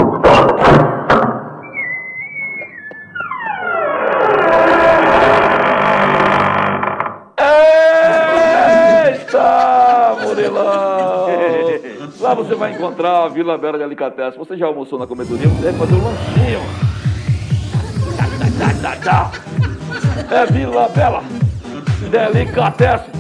[12.35, 14.37] Você vai encontrar a Vila Bela de Alicates.
[14.37, 15.49] Você já almoçou na comedoria?
[15.49, 16.61] Você deve fazer um lanchinho.
[20.31, 21.23] É Vila Bela
[22.11, 23.14] Delicatessen.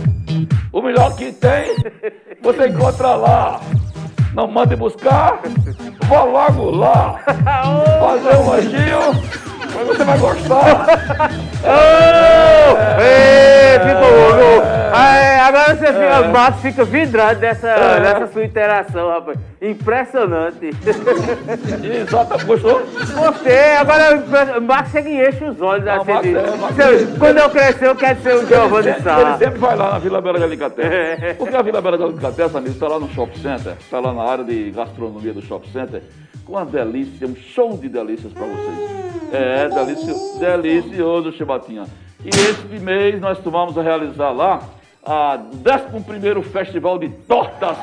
[0.72, 1.76] O melhor que tem,
[2.42, 3.60] você encontra lá.
[4.34, 5.40] Não mande buscar,
[6.08, 7.20] vá logo lá.
[8.00, 10.86] Fazer um lanchinho mas você vai gostar.
[11.64, 16.28] oh, é, ficou, é, agora você fica, é.
[16.28, 18.00] Marcos fica vidrado dessa, é.
[18.00, 19.38] dessa sua interação, rapaz.
[19.60, 20.70] Impressionante.
[22.00, 22.82] Exato, gostou?
[23.14, 25.84] Gostei, agora o Marcos chega e enche os olhos.
[25.84, 29.20] Não, assim, de, é, Marcos, quando eu crescer, eu quero ser um Giovanni Sá.
[29.20, 30.94] Ele sempre vai lá na Vila Bela de Alicatessa.
[30.94, 31.34] É.
[31.34, 34.22] Porque a Vila Bela de Alicatessa, amigo, está lá no shopping center, está lá na
[34.22, 36.02] área de gastronomia do shopping center
[36.44, 39.04] com uma delícia, um show de delícias para vocês.
[39.32, 41.84] É, delicioso, delicioso, Chibatinha.
[42.24, 44.60] E este mês nós tomamos a realizar lá
[45.04, 47.76] a 11 Festival de Tortas.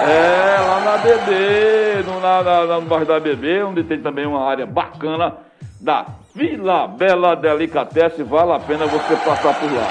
[0.00, 4.42] É, lá na BB, no, na, na, no bairro da BB, onde tem também uma
[4.42, 5.36] área bacana
[5.80, 8.24] da Vila Bela Delicatessen.
[8.24, 9.88] Vale a pena você passar por lá.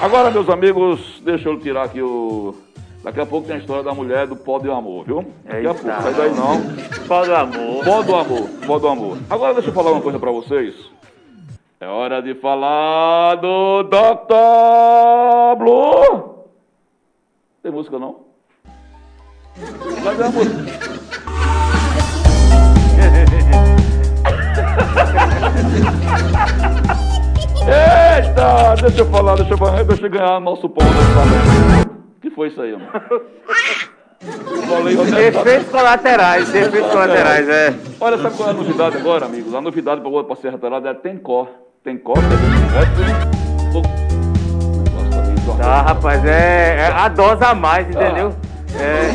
[0.00, 2.54] Agora, meus amigos, deixa eu tirar aqui o.
[3.02, 5.24] Daqui a pouco tem a história da mulher do pó do amor, viu?
[5.44, 6.62] Daqui a pouco, sai daí não.
[7.06, 7.84] Pó do amor.
[7.84, 9.18] Pó do amor, pó do amor.
[9.28, 10.74] Agora deixa eu falar uma coisa pra vocês.
[11.84, 15.58] É hora de falar do Dr.
[15.58, 16.46] Blue.
[17.62, 18.20] Tem música não?
[20.02, 20.56] Cadê a música?
[27.68, 32.48] Eita, deixa eu falar, deixa eu falar, deixa eu ganhar nosso pão O que foi
[32.48, 32.86] isso aí, mano?
[34.68, 34.94] Falei,
[35.28, 37.74] efeitos colaterais, efeitos colaterais, é.
[38.00, 39.54] Olha, sabe qual é a novidade agora, amigos?
[39.54, 41.62] A novidade para a Serra Talhada é Tencor.
[41.84, 42.22] Tencor, é
[45.58, 48.32] Tá, rapaz, é, é, a dose a mais, entendeu?
[48.74, 48.82] Ah.
[48.82, 49.10] É.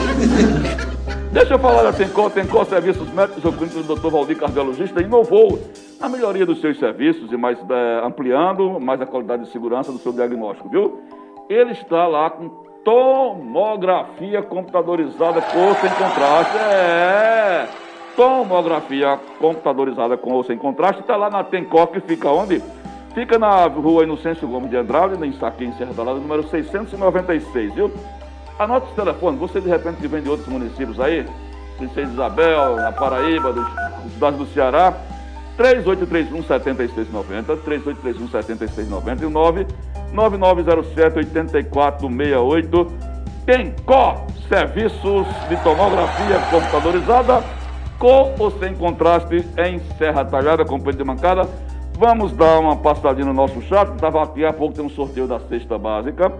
[1.34, 2.30] Deixa eu falar da Tencor.
[2.30, 4.10] Tencor Serviços Médicos, o clínico do Dr.
[4.10, 5.60] Valdir Cardiologista inovou
[6.00, 9.98] a melhoria dos seus serviços e mais é, ampliando mais a qualidade de segurança do
[9.98, 11.02] seu diagnóstico, viu?
[11.50, 12.50] Ele está lá com
[12.84, 16.56] tomografia computadorizada com ou sem contraste.
[16.56, 17.68] É,
[18.20, 21.00] tomografia computadorizada com ou sem contraste.
[21.00, 22.62] Está lá na Tencor, que fica onde?
[23.16, 27.90] Fica na rua Inocêncio Gomes de Andrade, aqui em Serra da Lada, número 696, viu?
[28.60, 31.26] Anote os telefones, você de repente que vem de outros municípios aí,
[31.78, 33.66] Princesa Isabel, na Paraíba, dos,
[34.12, 34.94] cidades do Ceará,
[35.56, 42.88] 3831 7690, 3831 7690 e 9907 8468.
[43.46, 47.42] Tem CO, serviços de tomografia computadorizada,
[48.00, 51.42] com ou sem contraste em Serra Talhada, companhia de mancada.
[51.98, 55.38] Vamos dar uma passadinha no nosso chat, estava aqui há pouco tem um sorteio da
[55.42, 56.32] cesta básica.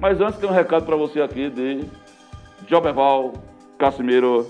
[0.00, 1.84] Mas antes tem um recado para você aqui de
[2.68, 3.32] Jobeval
[3.78, 4.44] Casimiro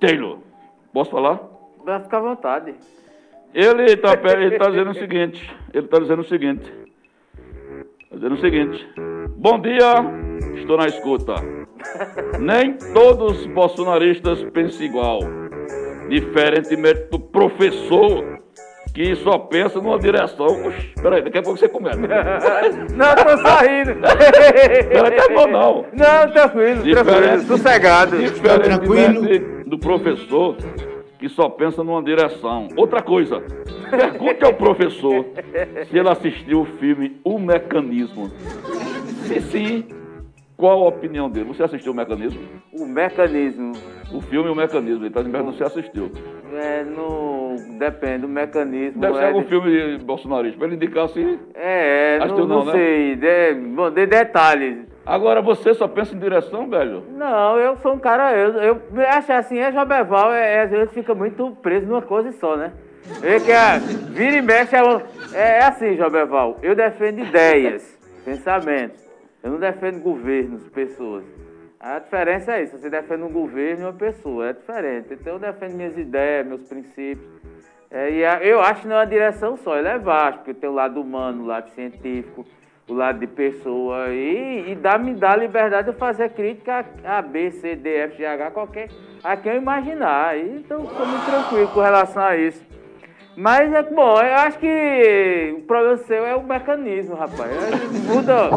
[0.00, 0.38] Taylor.
[0.94, 1.40] Posso falar?
[1.84, 2.74] Vai ficar à vontade.
[3.52, 5.54] Ele está tá dizendo o seguinte.
[5.74, 6.72] Ele está dizendo o seguinte.
[8.02, 8.88] Está dizendo o seguinte.
[9.36, 9.94] Bom dia,
[10.54, 11.34] estou na escuta.
[12.40, 15.20] Nem todos os bolsonaristas pensam igual.
[16.08, 18.36] Diferentemente do professor
[18.96, 20.46] que só pensa numa direção.
[20.46, 22.00] Oxi, peraí, daqui a pouco você começa.
[22.96, 23.94] não, tô saindo.
[23.94, 25.84] Não é bom, não.
[25.92, 28.16] Não, tranquilo, diferente, tranquilo, sossegado.
[28.16, 29.64] Diferente tranquilo.
[29.66, 30.56] do professor
[31.18, 32.68] que só pensa numa direção.
[32.76, 33.42] Outra coisa,
[33.90, 35.26] pergunte ao professor
[35.88, 38.30] se ele assistiu o filme O Mecanismo.
[39.26, 39.84] Se sim,
[40.56, 41.48] qual a opinião dele?
[41.48, 42.40] Você assistiu o Mecanismo?
[42.72, 43.72] O Mecanismo.
[44.12, 46.10] O filme O Mecanismo, ele está dizendo que você assistiu.
[46.54, 47.56] É, no...
[47.78, 49.00] depende do mecanismo.
[49.00, 49.48] Deve ser é algum de...
[49.48, 51.38] filme de bolsonarista, para ele indicar se...
[51.54, 53.52] É, não, não, não, sei, né?
[53.52, 53.60] de...
[53.74, 54.86] Bom, de detalhes.
[55.04, 57.04] Agora, você só pensa em direção, velho?
[57.10, 60.94] Não, eu sou um cara, eu, eu acho assim, é Jobeval, é, é, às vezes
[60.94, 62.72] fica muito preso numa coisa só, né?
[63.22, 63.78] Ele que é,
[64.10, 64.80] vira e mexe, é,
[65.32, 69.05] é, é assim, Jobeval, eu defendo ideias, pensamentos,
[69.46, 71.24] eu não defendo governos, pessoas.
[71.78, 75.14] A diferença é isso, você defende um governo e uma pessoa, é diferente.
[75.14, 77.30] Então eu defendo minhas ideias, meus princípios.
[77.88, 80.52] É, e a, eu acho que não é uma direção só, ele é vasto, porque
[80.52, 82.44] tem o lado humano, o lado científico,
[82.88, 87.18] o lado de pessoa, e, e dá, me dá a liberdade de fazer crítica a,
[87.18, 88.88] a B, C, D, F, G, H, qualquer,
[89.22, 90.36] a quem eu imaginar.
[90.36, 92.66] E, então estou muito tranquilo com relação a isso.
[93.36, 97.50] Mas é bom, eu acho que o problema seu é o mecanismo, rapaz.
[98.06, 98.48] Muda,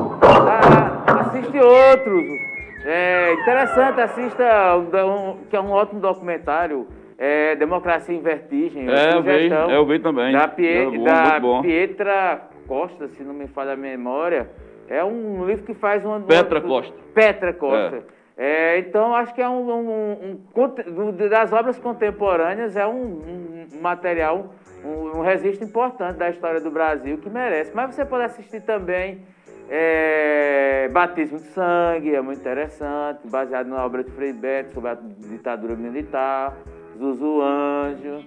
[1.19, 2.49] assiste outros.
[2.85, 6.87] É interessante, assista, um, que é um ótimo documentário,
[7.17, 8.87] é, Democracia em Vertigem.
[8.89, 10.31] É, eu vi, eu vi também.
[10.31, 14.49] Da, Pie, é bom, da Pietra Costa, se não me falha a memória.
[14.87, 16.21] É um livro que faz uma...
[16.21, 16.95] Petra Costa.
[17.13, 18.03] Petra Costa.
[18.37, 18.75] É.
[18.75, 25.21] é então, acho que é um, um, um, das obras contemporâneas, é um, material, um,
[25.21, 27.71] registro importante da história do Brasil que merece.
[27.73, 29.21] Mas você pode assistir também
[29.69, 34.95] é, batismo de sangue, é muito interessante, baseado na obra de Frei Beto sobre a
[34.95, 36.57] ditadura militar,
[36.97, 38.25] Zuzu Anjo.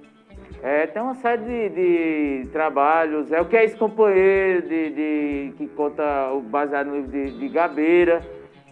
[0.62, 1.68] É, tem uma série de,
[2.44, 6.04] de, trabalhos, é o que é esse companheiro de, de, que conta
[6.44, 8.20] baseado no livro de, de Gabeira,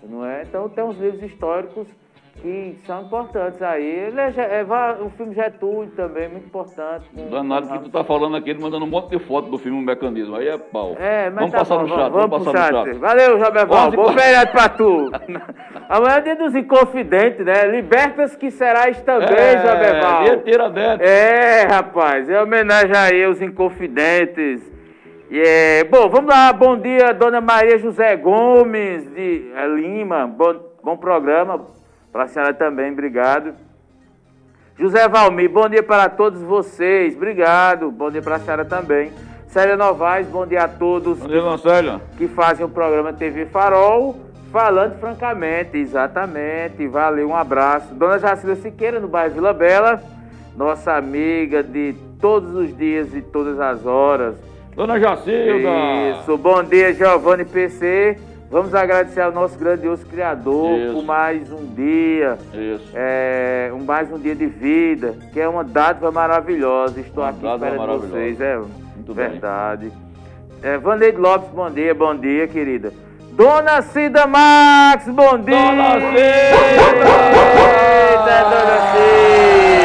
[0.05, 0.43] não é?
[0.43, 1.89] Então tem uns livros históricos
[2.41, 3.85] que são importantes aí.
[3.85, 4.65] Ele é, é,
[5.03, 7.05] o filme Getúlio também, muito importante.
[7.15, 9.79] com- Danado que tu tá falando aqui, ele mandando um monte de foto do filme
[9.79, 10.37] O Mecanismo.
[10.37, 10.97] Aí é pau.
[10.99, 12.99] É, mas vamos tá passar bom, no chat, vamos, vamos passar no chat.
[12.99, 13.39] Valeu.
[13.39, 15.11] Vamos Bom feriado pra tu.
[15.89, 17.67] Amanhã é dia dos Inconfidentes, né?
[17.67, 20.25] Libertas que serás também, é, Joberval.
[20.25, 21.11] dia Tiradentes.
[21.11, 24.71] É, rapaz, é homenagem aí aos Inconfidentes.
[25.31, 26.53] E é, bom, vamos lá.
[26.53, 30.27] Bom dia, Dona Maria José Gomes de eh, Lima.
[30.27, 31.79] Bom, bom programa
[32.13, 33.55] para a senhora também, obrigado.
[34.79, 37.91] José Valmir, bom dia para todos vocês, obrigado.
[37.91, 39.13] Bom dia para a senhora também.
[39.49, 42.01] Célia Novaes, bom dia a todos Bom dia, Lancélio.
[42.17, 44.17] que fazem o programa TV Farol,
[44.53, 46.87] falando francamente, exatamente.
[46.87, 47.93] Valeu, um abraço.
[47.95, 50.03] Dona Jacilda Siqueira, no bairro Vila Bela,
[50.57, 54.37] nossa amiga de todos os dias e todas as horas.
[54.75, 55.69] Dona Jacilda.
[56.21, 58.17] Isso, bom dia, Giovanni PC.
[58.51, 60.93] Vamos agradecer ao nosso grandioso Criador Isso.
[60.95, 62.91] por mais um dia, Isso.
[62.95, 66.99] é, um, mais um dia de vida, que é uma dádiva maravilhosa.
[67.01, 69.29] Estou Uma aqui esperando vocês, é Muito bem.
[69.29, 69.93] verdade.
[70.65, 72.93] É, Vandeide Lopes, bom dia, bom dia, querida.
[73.33, 75.55] Dona Cida Max, bom dia!
[75.57, 76.21] Dona Cida!
[78.11, 79.80] Eita, Dona Cida!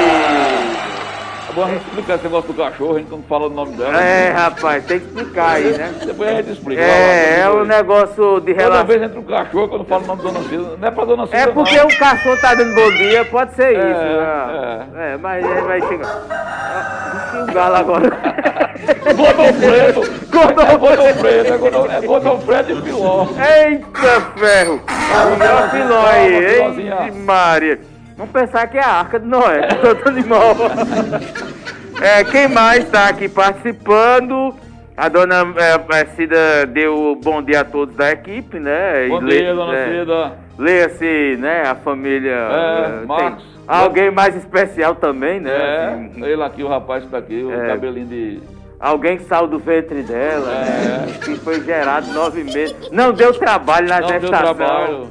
[1.56, 3.78] É bom a gente explicar esse negócio do cachorro, a gente não fala o nome
[3.78, 4.02] dela.
[4.04, 5.94] É, rapaz, tem que explicar aí, né?
[6.06, 6.82] Depois a gente explica.
[6.82, 8.86] É, é o negócio de Toda relação.
[8.86, 10.78] vez entra um cachorro quando eu falo o nome da Dona Cida.
[10.78, 11.86] Não é pra Dona Cida, É porque não.
[11.88, 13.82] o cachorro tá dando bom dia, pode ser isso.
[13.86, 15.14] É, né?
[15.14, 16.22] É, mas ele vai chegar.
[16.30, 18.10] Ah, Deixa o galo agora.
[19.16, 20.28] Gordão preto.
[20.30, 21.54] Gordão, é gordão preto.
[21.54, 23.28] É gordão, é gordão preto e filó.
[23.40, 24.82] Eita ferro!
[25.16, 27.12] Olha o filó calma, aí, hein?
[27.24, 27.80] Maria.
[28.18, 30.56] Vamos pensar que é a arca de Noé, todo animal.
[32.02, 34.54] É, quem mais está aqui participando?
[34.96, 39.08] A dona é, é, Cida deu bom dia a todos da equipe, né?
[39.10, 40.32] Bom lê- dia, Dona é, Cida.
[40.58, 42.32] Leia-se, né, a família.
[42.34, 43.44] É, tem Marcos.
[43.68, 45.52] Alguém mais especial também, né?
[45.52, 47.68] É, assim, ele aqui, o rapaz que tá aqui, o É.
[47.68, 48.40] cabelinho de...
[48.80, 50.56] alguém que saiu do ventre dela, É.
[51.08, 51.14] né?
[51.26, 52.76] Que foi gerado nove meses.
[52.92, 54.56] Não deu trabalho na Não deu gestação.
[54.56, 55.10] trabalho.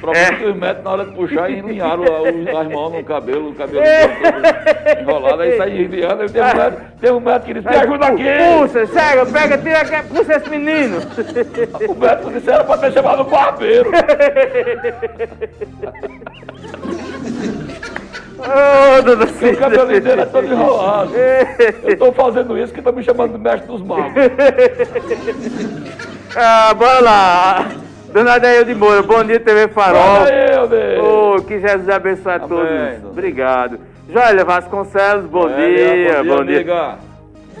[0.00, 0.46] Problema é É.
[0.48, 5.00] os médicos, na hora de puxar, enlinharam a- as mãos no cabelo, o cabelo todo
[5.00, 6.22] enrolado, aí sai enviando.
[6.22, 8.24] Aí tem um médico, tem um médico que disse, me ajuda aqui!
[8.58, 10.98] Puxa, cega, pega, tira puxa esse menino.
[11.88, 13.90] O médico disse, era pra ter chamado o barbeiro.
[18.38, 19.56] Ô, dona Porque o Cida.
[19.60, 21.12] cabelo dele é todo enrolado.
[21.82, 24.12] Eu tô fazendo isso que estão me chamando de mestre dos magos.
[26.36, 27.66] Ah, bora lá.
[28.12, 30.24] Dona Adeildo de Moura, bom dia, TV Farol.
[30.68, 31.00] Deus.
[31.38, 32.68] Oh, que Jesus abençoe a Amém, todos.
[32.68, 33.00] dona.
[33.10, 33.78] Obrigado.
[34.08, 36.56] Joélia Vasconcelos, bom É, dia, bom dia.
[36.58, 36.94] amiga.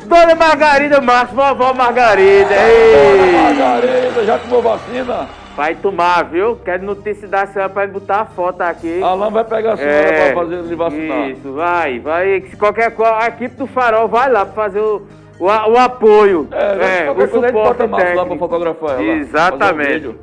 [0.06, 2.52] Dona Margarida Marcos, vovó Margarida.
[2.52, 3.32] Ei.
[3.32, 5.28] Margarida, já tomou vacina?
[5.56, 6.56] Vai tomar, viu?
[6.64, 9.00] Quero notícia da senhora pra ele botar a foto aqui.
[9.02, 11.28] Alan vai pegar a senhora pra fazer ele vacinar.
[11.30, 12.40] Isso, vai, vai.
[12.50, 15.02] Se qualquer coisa, a equipe do Farol vai lá pra fazer o,
[15.38, 16.48] o, o apoio.
[16.50, 18.26] É, o coisa a gente suporte massa lá técnico.
[18.26, 19.02] pra fotografar ela.
[19.02, 20.16] Exatamente.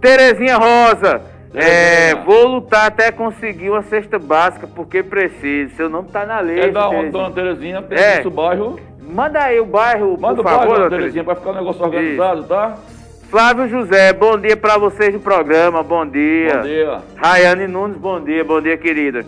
[0.00, 1.22] Terezinha Rosa.
[1.52, 5.74] É, vou lutar até conseguir uma cesta básica, porque preciso.
[5.74, 6.66] Seu nome tá na lista.
[6.66, 7.12] É da Terezinha.
[7.12, 7.84] dona Terezinha?
[7.90, 8.18] É.
[8.20, 8.78] isso, o bairro.
[9.00, 11.54] Manda aí o bairro, Manda por o bairro, favor, dona dona Terezinha, pra ficar um
[11.54, 12.76] negócio organizado, tá?
[13.28, 16.56] Flávio José, bom dia pra vocês do programa, bom dia.
[16.56, 16.98] Bom dia.
[17.16, 19.24] Rayane Nunes, bom dia, bom dia, querida.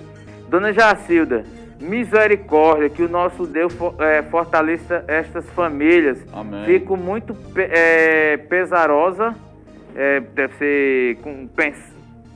[0.48, 1.44] Dona Jacilda,
[1.80, 6.18] misericórdia, que o nosso Deus eh, fortaleça estas famílias.
[6.32, 6.64] Amém.
[6.64, 9.34] Fico muito eh, pesarosa,
[9.94, 11.48] eh, deve ser com,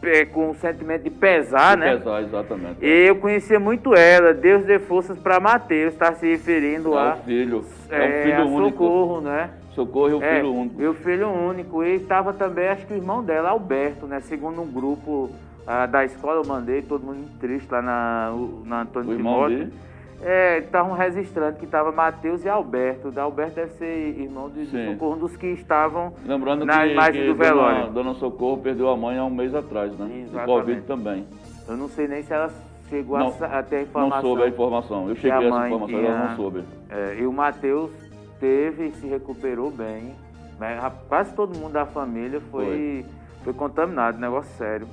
[0.01, 1.97] pe- com um sentimento de pesar, né?
[1.97, 2.77] Pesar, exatamente.
[2.85, 7.25] Eu conhecia muito ela, Deus dê forças para Mateus, está se referindo É a, o
[7.25, 7.65] filho.
[7.91, 8.85] É eh, um filho único.
[8.85, 9.51] Socorro, né?
[9.75, 10.79] Socorro e o É, filho único.
[10.81, 11.85] Meu filho único.
[11.85, 14.21] E estava também, acho que o irmão dela, Alberto, né?
[14.21, 15.31] Segundo um grupo
[15.67, 19.71] ah, da escola, eu mandei, todo mundo triste lá na, o- na Antônio O Timóteo.
[20.19, 20.31] Dele.
[20.31, 23.09] É, estavam registrando que estava Mateus e Alberto.
[23.15, 24.93] O Alberto deve ser irmão de Sim.
[24.93, 27.91] Socorro, um dos que estavam Lembrando na que, imagem que do dona, velório.
[27.93, 30.23] dona Socorro perdeu a mãe há um mês atrás, né?
[30.25, 30.47] Exatamente.
[30.47, 31.27] Covid também.
[31.69, 32.51] Eu não sei nem se ela
[32.89, 34.23] chegou Não, a, sa- a a Não informação.
[34.23, 35.09] soube a informação.
[35.09, 36.65] Eu cheguei a essa informação, ela não soube.
[36.89, 37.91] É, e o Matheus
[38.39, 40.15] teve e se recuperou bem.
[40.59, 43.05] Mas ra- quase todo mundo da família foi,
[43.45, 43.53] foi.
[43.53, 44.87] contaminado, negócio sério.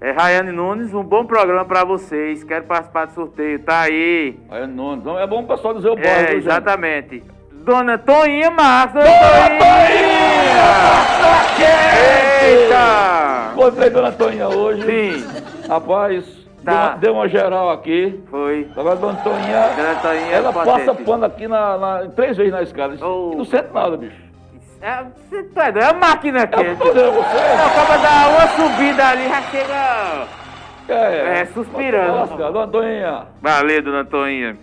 [0.00, 2.44] É, Rayane Nunes, um bom programa pra vocês.
[2.44, 3.58] Quero participar do sorteio.
[3.58, 4.38] Tá aí.
[4.68, 6.28] Não, então é bom o pessoal dizer o bairro.
[6.28, 7.22] É, exatamente.
[7.52, 9.02] Dona Toinha Marcos.
[9.02, 10.38] Dona, Toinha!
[12.42, 13.52] Eita!
[13.52, 14.82] Encontrei Dona Toninha hoje.
[14.86, 16.90] Sim, Rapaz, Tá.
[16.96, 18.20] deu, uma, geral aqui.
[18.30, 18.68] foi.
[18.76, 19.70] Agora Dona Toninha,
[20.00, 22.94] Toinha ela passa pano aqui na, na- três vezes na escada.
[23.04, 23.30] Oh.
[23.32, 24.27] E não sente nada, bicho.
[24.80, 25.84] É, você tá doido?
[25.84, 26.60] É a máquina É aqui.
[26.60, 26.92] a você.
[26.94, 30.28] Não, acaba dar uma subida ali, já chega.
[30.88, 32.06] É, suspirando.
[32.06, 32.52] Tá lascado.
[32.52, 33.26] Dona Antoninha.
[33.42, 34.56] Valeu, dona Toinha.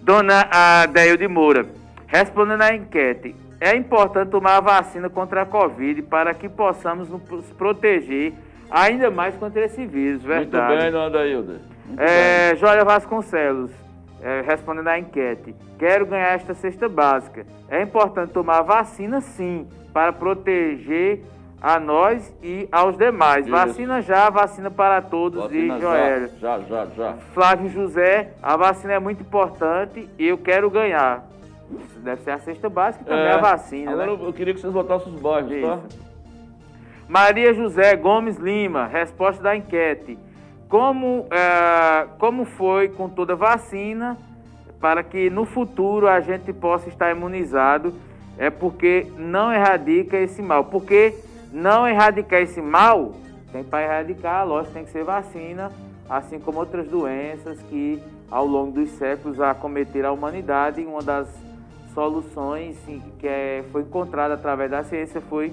[0.00, 1.66] Dona Adeil de Moura,
[2.06, 7.22] respondendo à enquete, é importante tomar a vacina contra a Covid para que possamos nos
[7.52, 8.32] proteger
[8.70, 10.72] ainda mais contra esse vírus, verdade?
[10.72, 11.60] Muito bem, dona.
[11.86, 13.70] Muito É, Jóia Vasconcelos,
[14.22, 15.54] é, respondendo à enquete.
[15.78, 17.44] Quero ganhar esta cesta básica.
[17.68, 21.22] É importante tomar vacina, sim, para proteger
[21.60, 23.46] a nós e aos demais.
[23.46, 23.54] Isso.
[23.54, 26.28] Vacina já, vacina para todos, Vacina e Joélio.
[26.40, 27.12] já, já, já, já.
[27.34, 31.24] Flávio José, a vacina é muito importante e eu quero ganhar.
[31.98, 33.32] Deve ser a cesta básica e também É.
[33.32, 34.12] a vacina, Agora né?
[34.20, 35.78] eu- eu queria que vocês botassem os bairros, tá?
[37.08, 40.18] Maria José Gomes Lima, resposta da enquete.
[40.72, 44.16] Como, eh, como foi com toda vacina,
[44.80, 47.92] para que no futuro a gente possa estar imunizado,
[48.38, 50.64] é porque não erradica esse mal.
[50.64, 51.14] Porque
[51.52, 53.12] não erradicar esse mal,
[53.52, 55.70] tem para erradicar, lógico, tem que ser vacina,
[56.08, 60.80] assim como outras doenças que ao longo dos séculos acometeram a humanidade.
[60.86, 61.28] Uma das
[61.92, 62.78] soluções
[63.18, 65.52] que é, foi encontrada através da ciência foi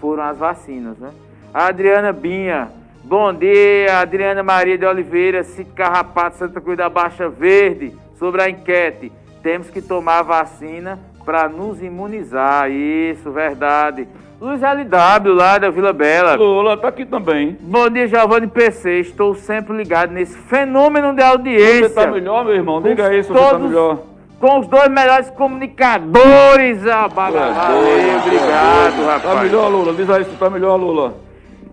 [0.00, 1.10] foram as vacinas, né?
[1.52, 2.70] A Adriana Binha,
[3.06, 8.50] bom dia, Adriana Maria de Oliveira, Cid Carrapato, Santa Cruz da Baixa Verde, sobre a
[8.50, 9.12] enquete.
[9.42, 14.08] Temos que tomar a vacina para nos imunizar, isso, verdade.
[14.40, 16.34] Luiz LW, lá da Vila Bela.
[16.34, 17.56] Lula tá aqui também.
[17.60, 21.88] Bom dia, Giovanni PC, estou sempre ligado nesse fenômeno de audiência.
[21.88, 22.82] Você tá melhor, meu irmão?
[22.82, 23.98] Diga aí se você tá melhor.
[24.40, 29.06] Com os dois melhores comunicadores, ah, é tu é obrigado, doido.
[29.06, 29.22] rapaz.
[29.22, 29.94] Tá melhor, Lula?
[29.94, 31.25] Diz aí se tá melhor, Lula.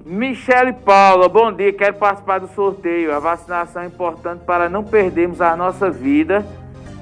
[0.05, 3.15] Michele Paula, bom dia, quero participar do sorteio.
[3.15, 6.45] A vacinação é importante para não perdermos a nossa vida,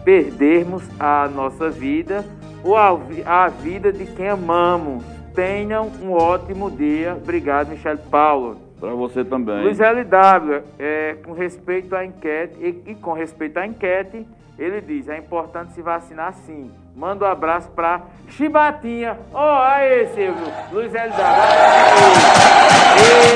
[0.05, 2.23] perdermos a nossa vida
[2.63, 2.95] ou a,
[3.25, 5.03] a vida de quem amamos.
[5.33, 7.17] Tenham um ótimo dia.
[7.19, 8.57] Obrigado, Michele Paula.
[8.79, 9.63] Pra você também.
[9.63, 14.27] Luiz LW, é, com respeito à enquete, e, e com respeito à enquete,
[14.59, 16.69] ele diz, é importante se vacinar sim.
[16.95, 19.17] Manda um abraço pra Chibatinha.
[19.33, 20.45] Ó, aí, Silvio.
[20.71, 21.11] Luiz LW.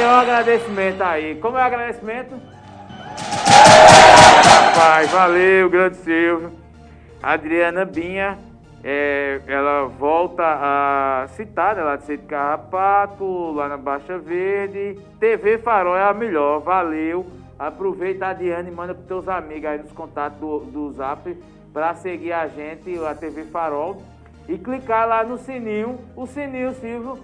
[0.01, 1.35] E um agradecimento aí.
[1.35, 2.35] Como é o agradecimento?
[4.75, 6.51] Rapaz, valeu, grande Silvio.
[7.23, 8.37] Adriana Binha,
[8.83, 14.99] é, ela volta a citar, né, lá de Cedo Carrapato, lá na Baixa Verde.
[15.19, 17.25] TV Farol é a melhor, valeu.
[17.57, 21.35] Aproveita, Adriana, e manda pros teus amigos aí nos contatos do, do Zap
[21.75, 24.01] pra seguir a gente, a TV Farol.
[24.47, 27.17] E clicar lá no sininho, o sininho, Silvio,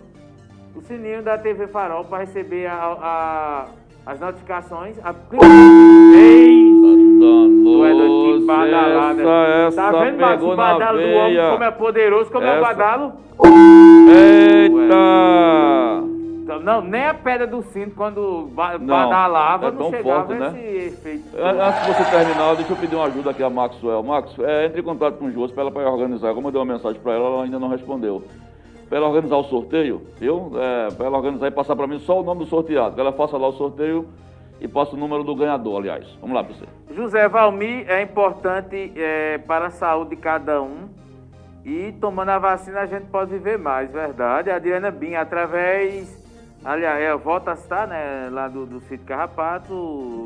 [0.75, 3.65] o sininho da TV Farol para receber a- a-
[4.05, 4.97] as notificações.
[5.05, 5.15] A...
[6.13, 6.69] Ei!
[7.63, 9.21] Tu é doido, que badalada.
[9.21, 12.53] Essa, Tá essa vendo, Marcos, o badalo do homem como é poderoso, como é o
[12.53, 13.13] Essa- badalo?
[14.09, 14.83] Eita!
[14.83, 16.20] Então,
[16.59, 20.47] Não, nem a pedra do cinto, quando badalava, é não, tão chegava forte, né?
[20.65, 21.37] esse efeito.
[21.37, 24.03] An- Antes de você terminar, deixa eu pedir uma ajuda aqui a Maxwell.
[24.03, 26.33] Max, é, entre em contato com o Josi para ela pra organizar.
[26.33, 28.23] Como eu dei uma mensagem para ela, ela ainda não respondeu.
[28.89, 32.19] Para ela organizar o sorteio, eu, é, para ela organizar e passar para mim só
[32.19, 32.93] o nome do sorteado.
[32.95, 34.07] Que ela faça lá o sorteio
[34.59, 36.05] e passa o número do ganhador, aliás.
[36.19, 36.65] Vamos lá para você.
[36.93, 40.89] José Valmir é importante é, para a saúde de cada um.
[41.63, 44.49] E tomando a vacina a gente pode viver mais, verdade.
[44.49, 46.19] A Adriana Binha, através.
[46.63, 48.29] Aliás, é, volta a citar, né?
[48.31, 49.73] Lá do, do sítio Carrapato,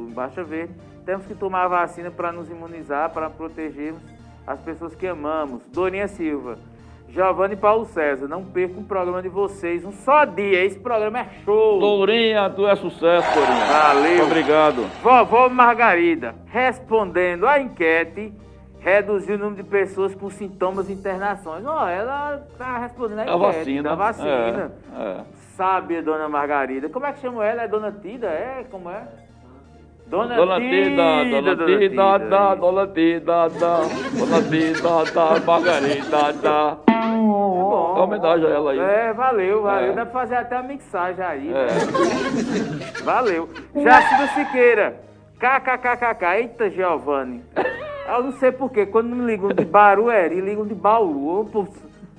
[0.10, 0.74] em Baixa Verde.
[1.06, 4.02] Temos que tomar a vacina para nos imunizar, para protegermos
[4.46, 5.62] as pessoas que amamos.
[5.72, 6.58] Dorinha Silva.
[7.08, 9.86] Giovanni Paulo César, não perca um programa de vocês.
[9.86, 11.80] Um só dia, esse programa é show.
[11.80, 13.66] Tourinha, tu é sucesso, Tourinha.
[13.66, 14.26] Valeu.
[14.26, 14.82] Obrigado.
[15.02, 18.34] Vovó Margarida, respondendo à enquete,
[18.80, 21.64] reduziu o número de pessoas com sintomas e internações.
[21.66, 23.84] Ó, ela tá respondendo à A enquete vacina.
[23.84, 24.72] da vacina.
[24.98, 25.22] É, é.
[25.56, 26.90] Sabe, dona Margarida.
[26.90, 27.64] Como é que chama ela?
[27.64, 28.28] É dona Tida?
[28.28, 28.66] É?
[28.70, 29.04] Como é?
[30.08, 36.78] Dona, Dona Tida, Dona Tida, da, Dona Tida, da, Dona Tida, da, Margarida, da.
[36.88, 37.96] É bom.
[37.98, 38.80] É homenagem a ela aí.
[38.80, 39.92] É, valeu, valeu.
[39.92, 39.96] É.
[39.96, 41.48] Dá pra fazer até a mixagem aí.
[41.48, 41.68] né?
[41.68, 43.02] É.
[43.04, 43.50] Valeu.
[43.76, 45.00] Jacida Siqueira.
[45.40, 46.26] KKKKK.
[46.36, 47.44] Eita, Giovanni.
[48.08, 48.86] Eu não sei porquê.
[48.86, 51.46] Quando me ligam de Barueri, ligam de Bauru.
[51.52, 51.66] Pô,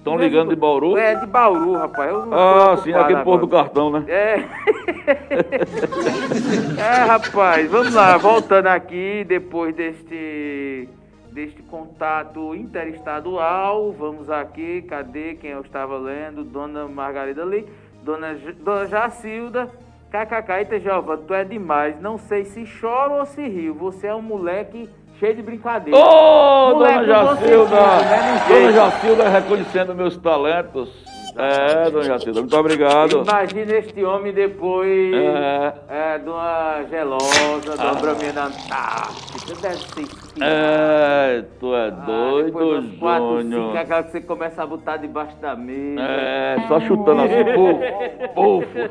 [0.07, 0.97] Estão ligando de Bauru?
[0.97, 2.15] É, de Bauru, rapaz.
[2.31, 4.05] Ah, sim, aquele povo do cartão, né?
[4.07, 4.37] É.
[6.81, 10.89] é, rapaz, vamos lá, voltando aqui, depois deste,
[11.33, 16.45] deste contato interestadual, vamos aqui, cadê quem eu estava lendo?
[16.45, 17.67] Dona Margarida ali,
[18.05, 19.69] Dona, Dona Jacilda,
[20.09, 24.23] kkk, Giovana, tu é demais, não sei se choro ou se rio, você é um
[24.23, 24.89] moleque
[25.19, 25.99] cheio de brincadeira.
[25.99, 27.77] Ô, Moleque, Dona Jacilda!
[27.77, 28.73] né, Dona.
[28.73, 31.06] Jacilda reconhecendo meus talentos.
[31.39, 33.23] É, dona Jacilda, muito obrigado.
[33.23, 35.75] Imagina este homem depois É.
[35.89, 39.55] é, de uma gelosa, de uma braminha antártica.
[39.61, 40.07] Deve ser
[40.43, 43.67] É, tu é Ah, doido, depois dos quatro, Júnior.
[43.67, 46.01] cinco, aquela que você começa a botar debaixo da mesa.
[46.03, 48.91] É, só chutando assim, pufo, pufo.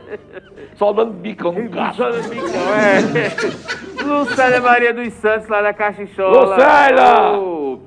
[0.75, 1.95] Só dando bicão no gato.
[1.97, 4.03] Só no bicão, é.
[4.05, 6.55] Lucélia Maria dos Santos, lá da Caxichola.
[6.55, 7.39] Lucélia!
[7.39, 7.79] O,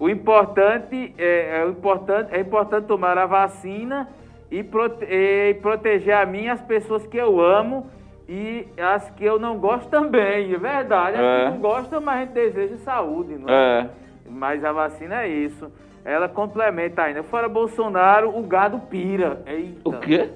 [0.00, 4.08] o importante, é, é, o importante, é importante tomar a vacina
[4.50, 7.86] e, prote- e proteger a mim e as pessoas que eu amo
[8.28, 10.52] e as que eu não gosto também.
[10.54, 11.16] É verdade.
[11.18, 11.44] As É.
[11.44, 13.80] que não gostam, mas a gente deseja saúde, não é?
[13.80, 13.86] É.
[14.28, 15.70] Mas a vacina é isso.
[16.04, 17.22] Ela complementa ainda.
[17.22, 19.42] Fora Bolsonaro, o gado pira.
[19.46, 19.80] Eita.
[19.88, 20.30] O quê?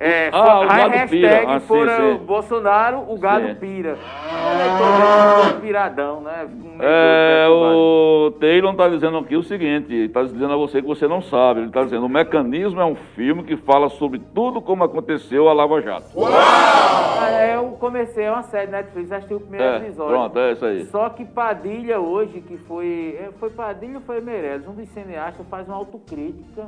[0.00, 1.42] É, Ah, o a gado hashtag pira.
[1.48, 2.18] Ah, sim, fora sim.
[2.24, 3.54] Bolsonaro, o gado Sim.
[3.56, 3.94] pira.
[3.98, 6.46] O dele ficou piradão, né?
[6.46, 7.76] Um É, negócio perturbado.
[7.76, 11.60] o Taylor está dizendo aqui o seguinte, está dizendo a você que você não sabe,
[11.60, 15.52] ele está dizendo, o Mecanismo é um filme que fala sobre tudo como aconteceu a
[15.52, 16.06] Lava Jato.
[16.24, 20.12] Ah, Eu comecei é uma série Netflix, assisti o primeiro É, episódio.
[20.14, 20.84] pronto, é isso aí.
[20.86, 23.18] Só que Padilha hoje, que foi.
[23.20, 24.66] é, Foi Padilha ou foi Meirelles?
[24.68, 26.66] Um dos cineastas faz uma autocrítica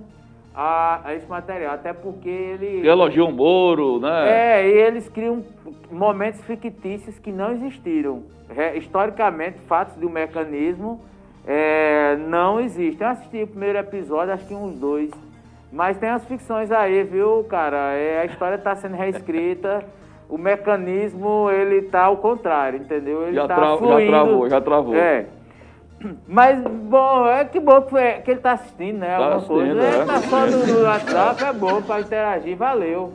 [0.63, 1.75] a, a esse material.
[1.75, 2.87] Até porque ele.
[2.87, 4.59] Elogia o Moro, né?
[4.61, 5.43] É, e eles criam
[5.91, 8.23] momentos fictícios que não existiram.
[8.49, 11.01] Re- historicamente, fatos de um mecanismo
[11.47, 13.07] é, não existem.
[13.07, 15.11] Eu assisti o primeiro episódio, acho que uns dois.
[15.73, 17.95] Mas tem as ficções aí, viu, cara?
[17.95, 19.83] É, a história está sendo reescrita.
[20.29, 23.23] O mecanismo, ele tá ao contrário, entendeu?
[23.25, 24.11] Ele Já tá tra- já fluindo.
[24.11, 24.95] travou, já travou.
[24.95, 25.27] É.
[26.27, 29.17] Mas, bom, é que bom que, foi- que ele tá assistindo, né?
[29.17, 29.83] Tá alguma coisa.
[29.83, 30.05] é.
[30.05, 33.13] tá só no, no WhatsApp, é bom pra interagir, valeu.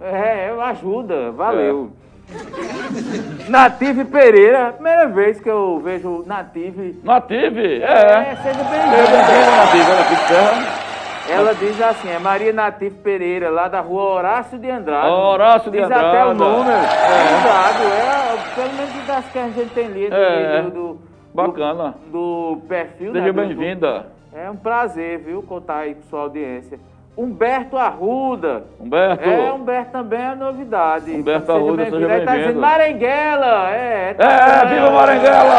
[0.00, 1.90] É, ajuda, valeu.
[2.04, 3.50] É.
[3.50, 7.00] Native Pereira, primeira vez que eu vejo Native.
[7.02, 8.36] Native, É, é.
[8.42, 8.96] seja bem-vinda.
[8.96, 10.88] bem-vindo, Native, de terra.
[11.30, 15.08] Ela diz assim, é Maria Native Pereira, lá da rua Horácio de Andrade.
[15.08, 16.30] Horácio de diz até Andrade.
[16.30, 16.70] o número.
[16.70, 17.42] É.
[17.42, 20.62] Cuidado, é, pelo menos das que a gente tem lido É.
[20.62, 21.00] do, do,
[21.46, 21.94] Bacana.
[22.10, 23.12] do, do perfil.
[23.12, 24.06] né, Seja do- bem-vinda.
[24.34, 26.78] É um prazer, viu, contar aí com sua audiência.
[27.16, 28.64] Humberto Arruda.
[28.78, 29.28] Humberto.
[29.28, 31.10] É, Humberto também é novidade.
[31.10, 32.36] Humberto Arruda, seja Aí tá bem-vindo.
[32.38, 34.16] dizendo Marenguela, é.
[34.18, 35.54] É, viva Marenguela!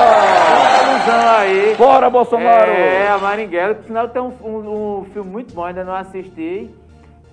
[0.89, 1.75] Ilusão aí.
[1.75, 2.71] Fora Bolsonaro!
[2.71, 6.69] É, a Maringuela, por sinal tem um, um- um filme muito bom, ainda não assisti,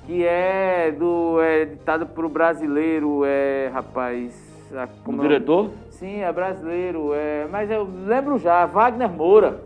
[0.07, 1.41] que é do.
[1.41, 4.35] É ditado pro brasileiro, é, rapaz.
[4.77, 5.71] a- como é o- diretor?
[5.99, 9.61] Sim, é brasileiro, é, mas eu lembro já, Wagner Moura.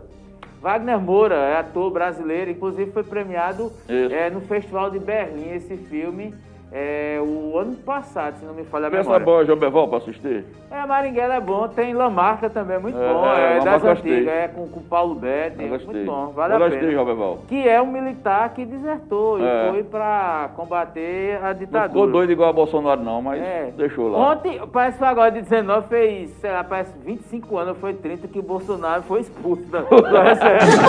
[0.61, 6.33] Wagner Moura é ator brasileiro, inclusive foi premiado é, no Festival de Berlim, esse filme,
[6.71, 9.25] é, o ano passado, se não me falha a Pensa memória.
[9.25, 10.45] boa, João Beval, pra assistir.
[10.71, 14.13] É, Maringuela é bom, tem Lamarca também, muito É, bom, é, é, das gostei.
[14.13, 16.91] antigas, é com, com Paulo Betti, Eu muito bom, vale Eu a gostei, pena.
[16.93, 17.39] João Beval.
[17.49, 19.67] Que é um militar que desertou É.
[19.67, 21.89] e foi pra combater a Não ditadura.
[21.89, 23.73] ficou doido igual a Bolsonaro, não, mas É.
[23.75, 24.31] deixou lá.
[24.31, 28.39] Ontem, parece que agora de 19, fez, sei lá, parece 25 anos, foi 30 que
[28.39, 29.95] o Bolsonaro foi expulso da, do
[30.25, 30.85] exército.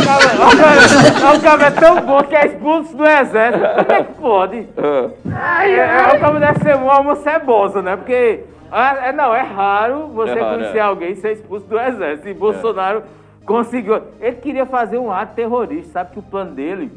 [0.00, 3.64] o cara- o cara- o cara é tão bom que é expulso do exército.
[3.84, 4.63] Como é que pode?
[4.76, 5.68] É.
[5.68, 5.76] É,
[6.12, 7.96] é, o cara deve ser um almo cebosa, né?
[7.96, 10.80] Porque, ah, é, não, é raro você É raro, conhecer é.
[10.80, 12.28] alguém e ser expulso do exército.
[12.28, 13.02] E Bolsonaro
[13.46, 14.00] conseguiu.
[14.20, 16.90] Ele queria fazer um ato terrorista, sabe que o plano dele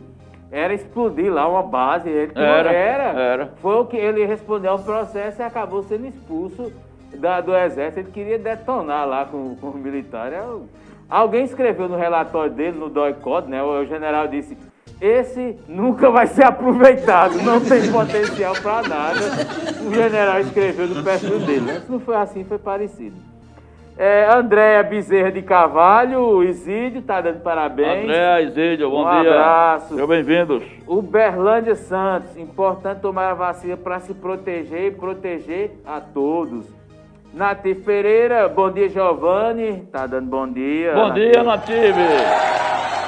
[0.51, 2.09] era explodir lá uma base.
[2.09, 3.03] Ele Era, era.
[3.20, 3.51] era.
[3.61, 6.72] Foi o que ele respondeu ao processo e acabou sendo expulso
[7.15, 7.99] da- do exército.
[7.99, 10.38] Ele queria detonar lá com, com os militares.
[10.38, 10.65] Eu-
[11.09, 13.63] Alguém escreveu no relatório dele, no DOI-COD, né?
[13.63, 14.57] O general disse.
[14.99, 19.19] Esse nunca vai ser aproveitado, não tem potencial para nada.
[19.85, 21.61] O general escreveu no perfil dele.
[21.61, 21.81] né?
[21.85, 23.15] Se não foi assim, foi parecido.
[23.95, 28.03] É, Andréia Bezerra de Carvalho, Isídio, tá dando parabéns.
[28.03, 29.31] André, Isídio, bom Um dia.
[29.31, 29.89] abraço.
[29.89, 30.63] Sejam bem-vindos.
[30.87, 36.65] Uberlândia Santos, importante tomar a vacina para se proteger e proteger a todos.
[37.33, 40.93] Natif Pereira, bom dia Giovanni, tá dando bom dia.
[40.93, 41.93] Bom dia, Native.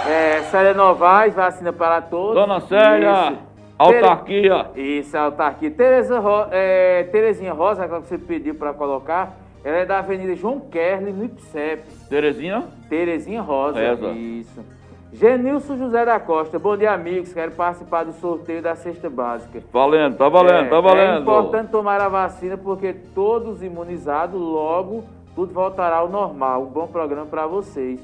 [0.08, 2.36] É, Célia Novaes, vacina para todos.
[2.36, 3.42] Dona Célia, Isso.
[3.78, 4.66] autarquia.
[4.76, 5.72] Isso, autarquia.
[5.72, 6.48] Tereza Ro...
[6.52, 11.26] é, Terezinha Rosa, que você pediu para colocar, ela é da Avenida João Kerley, no
[11.26, 11.84] IPSEP.
[12.10, 13.80] Terezinha, Terezinha Rosa.
[13.80, 14.08] Essa.
[14.08, 14.64] Isso.
[15.12, 17.34] Genilson José da Costa, bom dia, amigos.
[17.34, 19.64] Quero participar do sorteio da cesta básica.
[19.74, 21.18] valendo, tá valendo, é, tá valendo.
[21.18, 25.04] É importante tomar a vacina porque todos imunizados, logo
[25.40, 26.64] tudo voltará ao normal.
[26.64, 28.00] Um bom programa para vocês.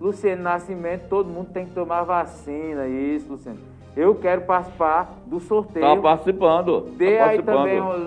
[0.00, 2.86] Luciano Nascimento, todo mundo tem que tomar vacina.
[2.86, 3.58] Isso, Luciano.
[3.96, 5.84] eu quero participar do sorteio.
[5.84, 6.82] Tá participando.
[6.96, 7.56] Dê tá aí participando.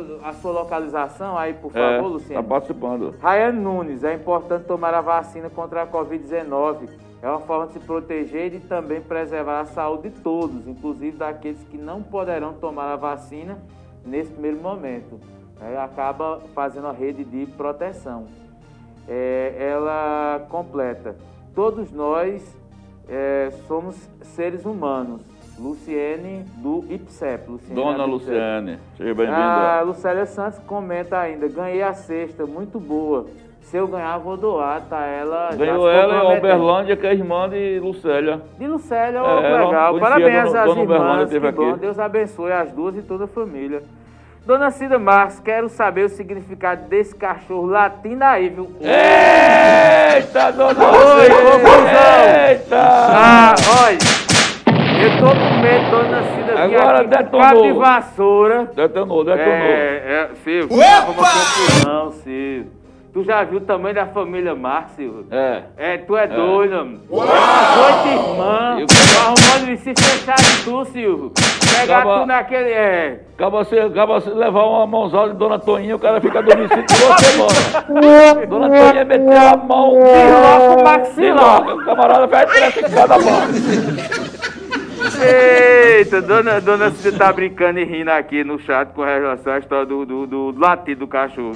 [0.08, 2.44] também a sua localização aí, por É, favor, tá Luciano.
[2.48, 3.16] participando.
[3.22, 6.88] Rayane Nunes, é importante tomar a vacina contra a Covid-19.
[7.22, 11.62] É uma forma de se proteger e também preservar a saúde de todos, inclusive daqueles
[11.66, 13.60] que não poderão tomar a vacina
[14.06, 15.20] nesse primeiro momento.
[15.62, 18.26] É, acaba fazendo a rede de proteção.
[19.08, 21.16] É, ela completa.
[21.54, 22.41] Todos nós
[23.10, 25.22] é, somos seres humanos.
[25.60, 27.49] Luciene do IPSEP.
[27.52, 28.06] Luciene Dona.
[28.06, 29.38] Luciane, seja bem-vinda.
[29.38, 33.28] A Lucélia Santos comenta ainda, ganhei a sexta, muito boa.
[33.62, 35.06] Se eu ganhar, vou doar, tá?
[35.06, 36.39] Ela já Ganhou ela comprometendo.
[36.39, 38.41] Uberlândia, que é irmã de Lucélia.
[38.58, 39.99] De Lucélia, É, legal.
[39.99, 41.47] Parabéns às irmãs, que bom.
[41.47, 41.80] aqui.
[41.80, 43.84] Deus abençoe as duas e toda a família.
[44.46, 48.72] Dona Cida Marques, quero saber o significado desse cachorro latino aí, viu?
[48.82, 51.36] Eita, dona Oi, Cida!
[51.36, 52.50] confusão!
[52.50, 52.78] Eita!
[52.82, 53.54] Ah,
[53.86, 53.98] olha,
[55.04, 57.42] eu tô com medo, Dona Cida, vir Agora aqui com detonou.
[57.42, 58.72] cabo de vassoura.
[58.76, 59.54] Detonou, detonou.
[59.54, 62.82] É, é, Silvio, arruma confusão, Silvio.
[63.14, 65.28] Tu já viu o tamanho da família Marques, Silvio?
[65.30, 65.64] É.
[65.78, 67.02] É, tu é doido, mano.
[67.12, 71.32] As oito irmãs, Eu- tô arrumando de se fechar de tu, Silvio.
[71.80, 73.19] Pegar tu naquele, é...
[73.34, 76.88] Acaba você, acaba você levar uma mãozada de Dona Toninha, o cara fica dormindo cinco
[76.88, 78.47] duas semanas.
[78.47, 79.99] Dona Toninha meteu a mão.
[79.99, 81.61] Desloca o maxilar.
[81.61, 83.41] O camarada faz três cada mão.
[85.24, 89.86] Eita, dona, dona Cida tá brincando e rindo aqui no chat com relação à história
[89.86, 91.53] do, do, do latido do cachorro.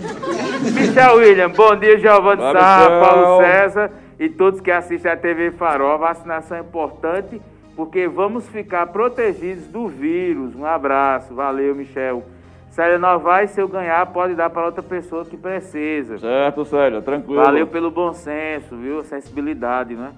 [0.73, 2.99] Michel William, bom dia, Giovanni Sá.
[3.01, 5.93] Paulo César e todos que assistem a TV Farol.
[5.93, 7.41] A vacinação é importante
[7.75, 10.55] porque vamos ficar protegidos do vírus.
[10.55, 12.23] Um abraço, valeu, Michel.
[12.69, 16.17] Célia Novaes, se eu ganhar, pode dar para outra pessoa que precisa.
[16.17, 17.41] Certo, Célia, tranquilo.
[17.41, 19.01] Valeu pelo bom senso, viu?
[19.03, 20.11] Sensibilidade, né?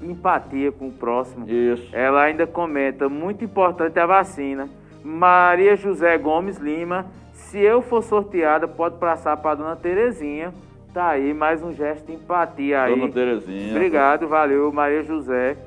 [0.00, 1.48] Empatia com o próximo.
[1.48, 1.94] Isso.
[1.94, 4.68] Ela ainda comenta, muito importante a vacina.
[5.04, 10.54] Maria José Gomes Lima, se eu for sorteada, pode passar para dona Terezinha.
[10.94, 12.98] Tá aí, mais um gesto de empatia aí.
[12.98, 13.72] Dona Terezinha.
[13.72, 15.58] Obrigado, valeu, Maria José.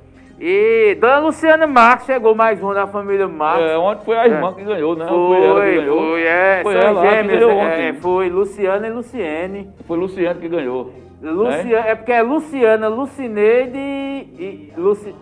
[0.44, 3.64] E dona Luciana Marques, chegou mais um da família Marques.
[3.64, 4.54] É, ontem foi a irmã É.
[4.54, 5.06] que ganhou, né?
[5.06, 6.00] Foi, ela que ganhou.
[6.00, 6.60] foi, é.
[6.64, 7.94] Foi são ela que gêmeas, ganhou é, ontem.
[8.02, 9.70] foi Luciana e Luciene.
[9.86, 10.92] Foi Luciano que ganhou.
[11.22, 14.74] Luciana, é porque é Luciana, Lucineide e.
[14.76, 15.14] Luci...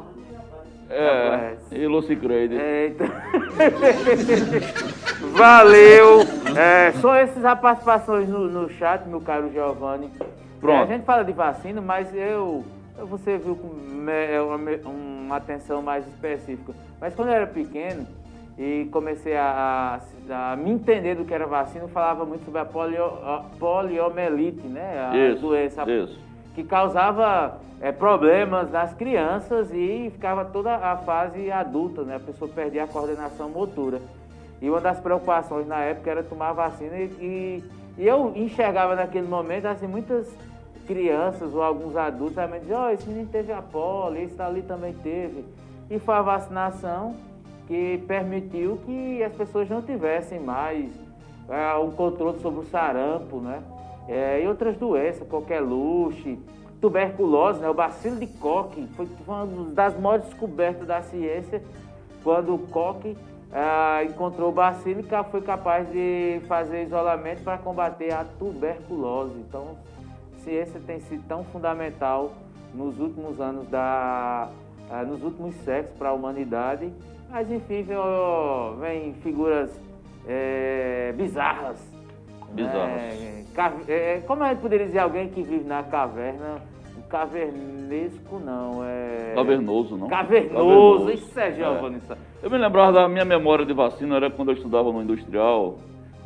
[0.89, 2.57] É, e Lucy Creide.
[2.57, 3.07] É, então...
[5.35, 6.21] Valeu!
[6.57, 10.09] É, são essas as participações no, no chat, meu caro Giovanni.
[10.61, 10.79] Pronto.
[10.79, 12.63] É, a gente fala de vacina, mas eu.
[12.99, 14.57] Eu- Você viu com é, uma,
[14.89, 16.73] uma atenção mais específica.
[16.99, 18.05] Mas quando eu era pequeno
[18.57, 22.59] e comecei a, a- a me entender do que era vacina, eu falava muito sobre
[22.59, 25.09] a, polio, a poliomielite, né?
[25.11, 26.19] A Isso, doença isso.
[26.55, 32.17] que causava é, problemas nas crianças e ficava toda a fase adulta, né?
[32.17, 33.99] A pessoa perdia a coordenação motora.
[34.61, 37.63] E uma das preocupações na época era tomar a vacina e, e,
[37.97, 40.27] e eu enxergava naquele momento, assim, muitas
[40.89, 44.91] crianças ou alguns adultos também diziam, ó, esse menino teve a polio, esse ali também
[45.03, 45.45] teve.
[45.87, 47.15] E foi a vacinação
[47.67, 50.89] que permitiu que as pessoas não tivessem mais
[51.47, 53.61] é, um controle sobre o sarampo, né?
[54.07, 56.39] É, e outras doenças, qualquer luxe,
[56.81, 57.69] tuberculose, né?
[57.69, 61.61] O bacilo de Koch foi uma das maiores descobertas da ciência
[62.23, 63.15] quando o Koch
[63.53, 69.35] ah, encontrou o bacilo e foi capaz de fazer isolamento para combater a tuberculose.
[69.47, 69.77] Então,
[70.49, 72.33] ciência tem sido tão fundamental
[72.73, 74.49] nos últimos anos da
[74.89, 76.91] ah, nos últimos séculos para a humanidade.
[77.29, 77.85] Mas enfim,
[78.79, 79.79] vem, figuras
[80.27, 81.79] eh, bizarras.
[82.51, 82.89] Bizarras.
[82.89, 83.45] né?
[83.87, 86.59] É, como a gente poderia dizer alguém que vive na caverna?
[87.07, 89.33] Cavernesco não, é.
[89.35, 90.07] Cavernoso, não?
[90.07, 91.99] Cavernoso, isso é Giovanni.
[92.01, 92.15] Sá.
[92.41, 95.77] Eu me lembrava da minha memória de vacina, era quando eu estudava no industrial.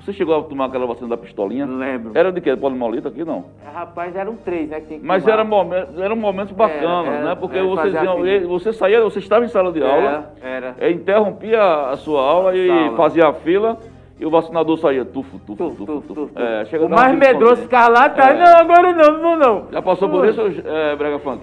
[0.04, 1.66] Você chegou a tomar aquela vacina da pistolinha?
[1.66, 2.12] Lembro.
[2.14, 2.56] Era de quê?
[2.58, 3.46] Polimoelite aqui não?
[3.74, 4.82] Rapaz, eram três, né?
[5.02, 7.36] Mas era momentos, eram momentos bacanas, era, né?
[7.36, 10.56] Porque era, vocês fazia iam, aquele- você saía, você estava em sala de aula, Era,
[10.58, 10.76] era.
[10.80, 13.78] eh, interrompia a sua aula e fazia a fila
[14.20, 16.14] e o vacinador saía tufo, tufo, Tuf, tufo, tuf, tufo.
[16.26, 16.42] tuf, tuf.
[16.44, 18.38] É, chega O mais medroso ficava lá atrás.
[18.38, 18.44] É.
[18.44, 19.68] Não, agora não, não, não.
[19.72, 21.42] Já passou por isso, é, Brega Funk?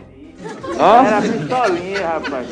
[0.78, 1.20] Era Hã?
[1.22, 2.48] pistolinha, rapaz.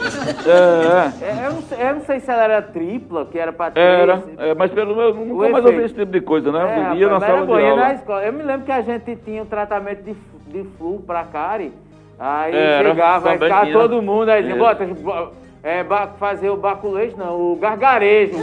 [0.47, 1.29] É, é.
[1.43, 3.87] É, Eu não, sei, eu não sei se ela era tripla, que era pra três.
[3.87, 5.67] Era, é, mas pelo menos nunca mais efeito.
[5.69, 6.61] ouvi esse tipo de coisa, né?
[6.61, 7.83] É, ia rapaz, na mas sala era de aula.
[7.83, 8.23] na escola.
[8.25, 10.15] Eu me lembro que a gente tinha um tratamento de,
[10.49, 11.73] de flu pra cárie.
[12.19, 14.65] Aí Era, chegava, aí ficava todo mundo, aí dizia, Isso.
[14.65, 15.33] bota, bo-
[15.63, 18.35] é, ba- fazer o baculês, não, o gargarejo.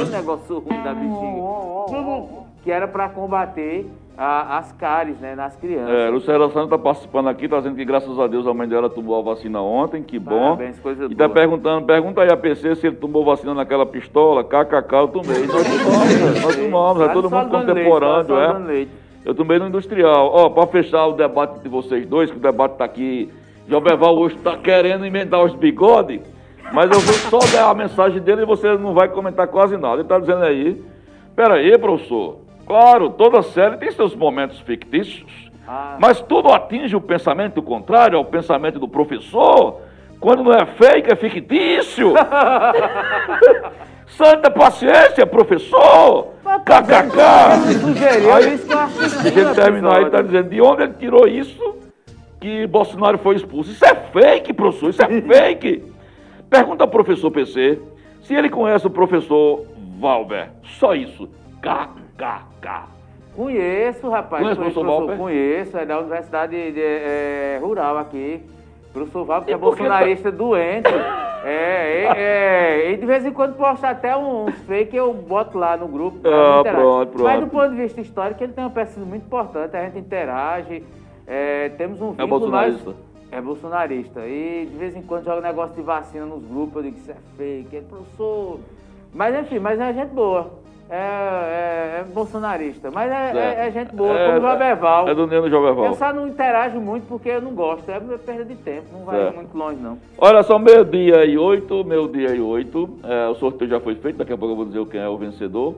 [0.00, 2.46] O negócio ruim da bexiga.
[2.66, 3.86] Que era pra combater
[4.16, 5.90] a- as cáries, né, nas crianças.
[5.94, 8.88] É, Lucélia Santos está participando aqui, está dizendo que graças a Deus a mãe dela
[8.88, 10.56] tomou a vacina ontem, que bom.
[10.56, 14.42] Parabéns, coisa e está perguntando, pergunta aí a PC se ele tomou vacina naquela pistola,
[14.42, 15.46] kkk, eu tomei.
[15.46, 18.86] Nós tomamos, nós tomamos, é todo mundo Leite, lá contemporâneo, no é.
[19.24, 20.30] Eu tomei no industrial.
[20.32, 23.28] Ó, para fechar o debate de vocês dois, que o debate está aqui,
[23.68, 26.20] Joberval hoje está querendo emendar os bigodes,
[26.72, 29.94] mas eu vou só dar a mensagem dele e você não vai comentar quase nada.
[29.94, 30.80] Ele está dizendo aí,
[31.34, 32.36] peraí, professor,
[32.66, 35.96] claro, toda série tem seus momentos fictícios, Ah.
[36.00, 39.80] mas tudo atinge o pensamento contrário ao pensamento do professor,
[40.20, 42.12] quando não é fake, é fictício.
[44.06, 46.28] Santa paciência, professor!
[46.64, 47.78] KKK!
[47.80, 50.94] Sugeriu Aí- isso que eu acho Deixa ele terminar aí, tá dizendo de onde ele
[50.94, 51.76] tirou isso
[52.40, 53.70] que Bolsonaro foi expulso.
[53.72, 55.82] Isso é fake, professor, isso é fake.
[56.48, 57.78] Pergunta ao professor PC
[58.22, 59.66] se ele conhece o professor
[59.98, 60.50] Valber.
[60.78, 61.28] Só isso.
[61.60, 62.05] KKK.
[63.34, 64.42] Conheço, rapaz.
[64.42, 65.16] Conhece o conheço, professor?
[65.18, 68.42] Conheço, é da Universidade de- é, Rural aqui.
[68.94, 70.88] Professor Val, que é que bolsonarista doente.
[71.44, 75.76] É, é, é, e de vez em quando posta até uns fake, eu boto lá
[75.76, 76.18] no grupo.
[76.26, 77.24] Ah, pronto, pronto.
[77.24, 80.82] Mas do ponto de vista histórico, ele tem uma peça muito importante, a gente interage,
[81.26, 82.84] é, temos um É vínculo bolsonarista?
[82.86, 83.06] mais...
[83.30, 84.20] É bolsonarista.
[84.26, 87.10] E de vez em quando joga negócio de vacina nos grupos, eu digo que isso
[87.10, 88.60] é fake, ele, professor...
[89.12, 90.50] Mas enfim, mas é gente boa.
[90.88, 92.90] É, é- é bolsonarista.
[92.92, 95.08] Mas é, é- é gente boa, É- como o Joberval.
[95.08, 95.86] É do Neno Joberval.
[95.86, 97.88] Eu só não interajo muito porque eu não gosto.
[97.90, 99.98] É perda de tempo, não vai muito longe, não.
[100.18, 102.98] Olha só, meio-dia e oito, meio-dia e oito.
[103.02, 105.16] É, o sorteio já foi feito, daqui a pouco eu vou dizer quem é o
[105.16, 105.74] vencedor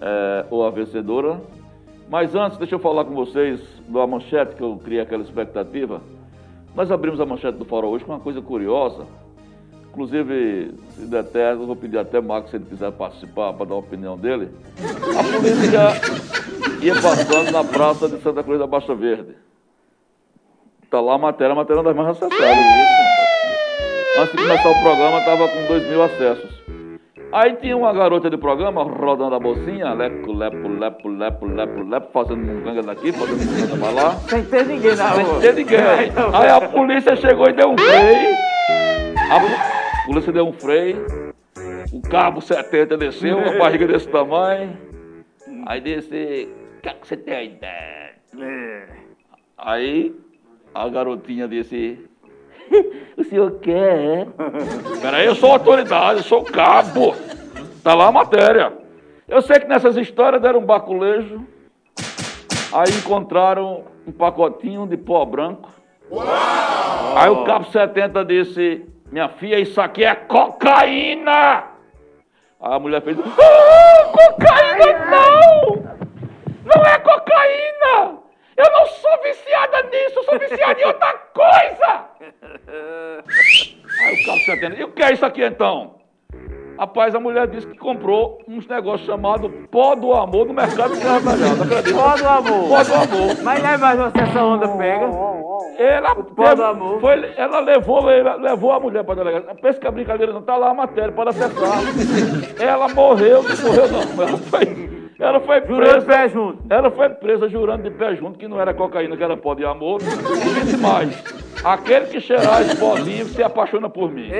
[0.00, 1.40] é, ou a vencedora.
[2.10, 6.00] Mas antes, deixa eu falar com vocês da manchete que eu criei aquela expectativa.
[6.74, 9.04] Nós abrimos a manchete do Farol hoje com uma coisa curiosa.
[9.90, 13.74] Inclusive, se der terra, eu vou pedir até Marcos, se ele quiser participar, para dar
[13.74, 14.48] a opinião dele.
[15.18, 19.34] A polícia ia passando na praça de Santa Cruz da Baixa Verde.
[20.90, 22.38] Tá lá a matéria, a matéria é das mais acessadas.
[24.18, 26.58] Antes de começar o programa, estava com 2 mil acessos.
[27.30, 32.08] Aí tinha uma garota de programa rodando a bolsinha, lepo, lepo, lepo, lepo, lepo, lepo,
[32.12, 34.14] fazendo um ganga daqui, fazendo um ganga pra lá.
[34.28, 35.40] Sem ter ninguém na Sem rua.
[35.40, 35.78] ter ninguém.
[36.32, 38.34] Aí a polícia chegou e deu um freio.
[39.30, 39.77] A
[40.08, 41.34] polícia deu um freio.
[41.92, 44.76] O cabo 70 desceu, uma barriga desse tamanho.
[45.66, 46.48] Aí disse,
[46.78, 48.14] o que, é que você tem a ideia?
[49.58, 50.14] Aí
[50.74, 51.98] a garotinha disse,
[53.18, 54.26] o senhor quer, é?
[55.02, 57.14] Peraí, eu sou autoridade, eu sou cabo.
[57.82, 58.72] Tá lá a matéria.
[59.28, 61.46] Eu sei que nessas histórias deram um baculejo.
[62.72, 65.68] Aí encontraram um pacotinho de pó branco.
[67.14, 71.64] Aí o cabo 70 disse, minha filha, isso aqui é cocaína!
[72.60, 75.98] Aí a mulher fez, ah, cocaína não!
[76.64, 78.18] Não é cocaína!
[78.56, 82.04] Eu não sou viciada nisso, eu sou viciada em outra coisa!
[84.00, 85.97] Aí o cabo 70, e o que é isso aqui então?
[86.78, 91.02] Rapaz, a mulher disse que comprou uns negócios chamados pó do amor no mercado de
[91.04, 91.98] acredita?
[91.98, 92.68] Pó do amor.
[92.68, 93.36] Pó do amor.
[93.42, 95.10] Mas não é mais você essa onda pega.
[95.76, 97.00] Ela, pó teve- do amor.
[97.00, 99.54] Foi, ela levou, ela levou a mulher para a delegacia.
[99.60, 101.78] Pensa que a brincadeira não está lá a matéria, pode acessar.
[102.60, 104.24] ela morreu, não morreu não.
[104.28, 106.06] Ela foi, ela foi Jurando de presa.
[106.06, 106.62] pé junto.
[106.70, 109.64] Ela foi presa jurando de pé junto que não era cocaína, que era pó de
[109.64, 110.00] amor.
[110.02, 111.22] E disse mais:
[111.64, 114.30] aquele que cheirar esse pozinho se apaixona por mim.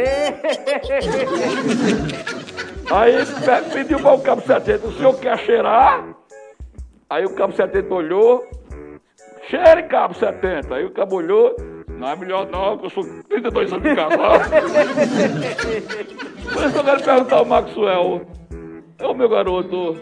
[2.91, 6.05] Aí pe- pediu para o cabo 70, o senhor quer cheirar?
[7.11, 8.47] Aí o cabo 70 olhou,
[9.49, 10.75] cheire cabo 70.
[10.75, 11.55] Aí o cabo olhou,
[11.89, 14.51] não é melhor não, que eu sou 32 anos de casado.
[16.53, 18.23] Por isso que eu quero perguntar ao Maxwell,
[19.03, 19.97] ô meu garoto,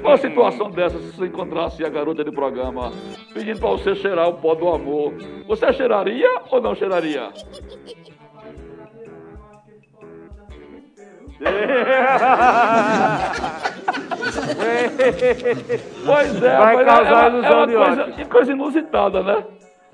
[0.00, 2.90] qual a situação dessa se você encontrasse a garota de programa
[3.34, 5.12] pedindo para você cheirar o pó do amor?
[5.46, 7.30] Você cheiraria ou não cheiraria?
[16.04, 18.28] Pois é, Vai mas causar é, ilusão é uma de coisa, ódio.
[18.28, 19.44] coisa inusitada, né?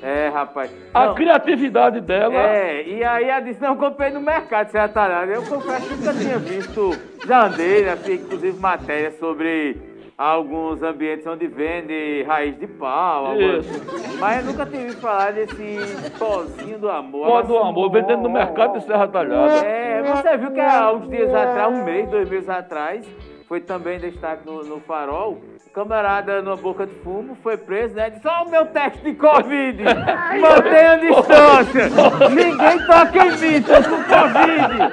[0.03, 0.71] É, rapaz.
[0.93, 2.35] A Não, criatividade dela.
[2.35, 5.31] É, e aí ela disse, não, comprei no mercado, você atalhado.
[5.31, 6.91] Eu confesso que nunca tinha visto,
[7.27, 14.17] já andei, né, fiz inclusive matéria sobre alguns ambientes onde vende raiz de pau, Isso.
[14.21, 17.27] mas eu nunca tinha ouvido falar desse pozinho do amor.
[17.27, 19.67] Pó do amor, vendendo no mercado de Serra Talhada.
[19.67, 23.05] É, você viu que há uns dias atrás, um mês, dois meses atrás,
[23.49, 25.41] foi também destaque no, no farol.
[25.75, 28.09] Camarada numa boca de fumo foi preso, né?
[28.09, 29.83] Disse: Ó, o meu teste de Covid!
[29.83, 31.91] Mantenha a distância!
[32.31, 34.93] Ninguém toca em mim, tô com Covid!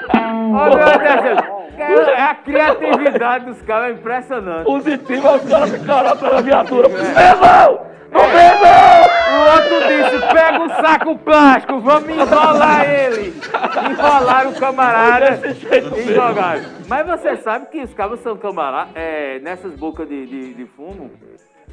[0.56, 1.62] Ó, meu Deus!
[1.78, 4.66] Cara, a criatividade dos caras é impressionante.
[4.66, 6.90] Positivo, os caras ficaram da viatura.
[6.90, 13.34] Meu irmão, O outro disse, pega um saco plástico, vamos enrolar ele.
[13.92, 15.40] Enrolaram o camarada
[15.98, 16.62] e jogaram.
[16.88, 21.10] Mas você sabe que os cabos são camaradas, é, nessas bocas de, de, de fumo,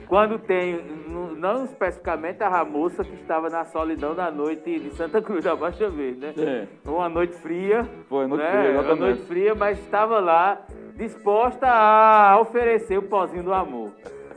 [0.07, 5.20] quando tem, não- não especificamente a moça que estava na solidão da noite de Santa
[5.20, 6.32] Cruz da Baixa Verde, né?
[6.34, 6.68] Sim.
[6.91, 7.84] Uma noite fria.
[8.09, 8.51] Foi, noite né?
[8.51, 10.59] fria, Uma noite fria, mas estava lá
[10.97, 13.91] disposta a oferecer o pozinho do amor.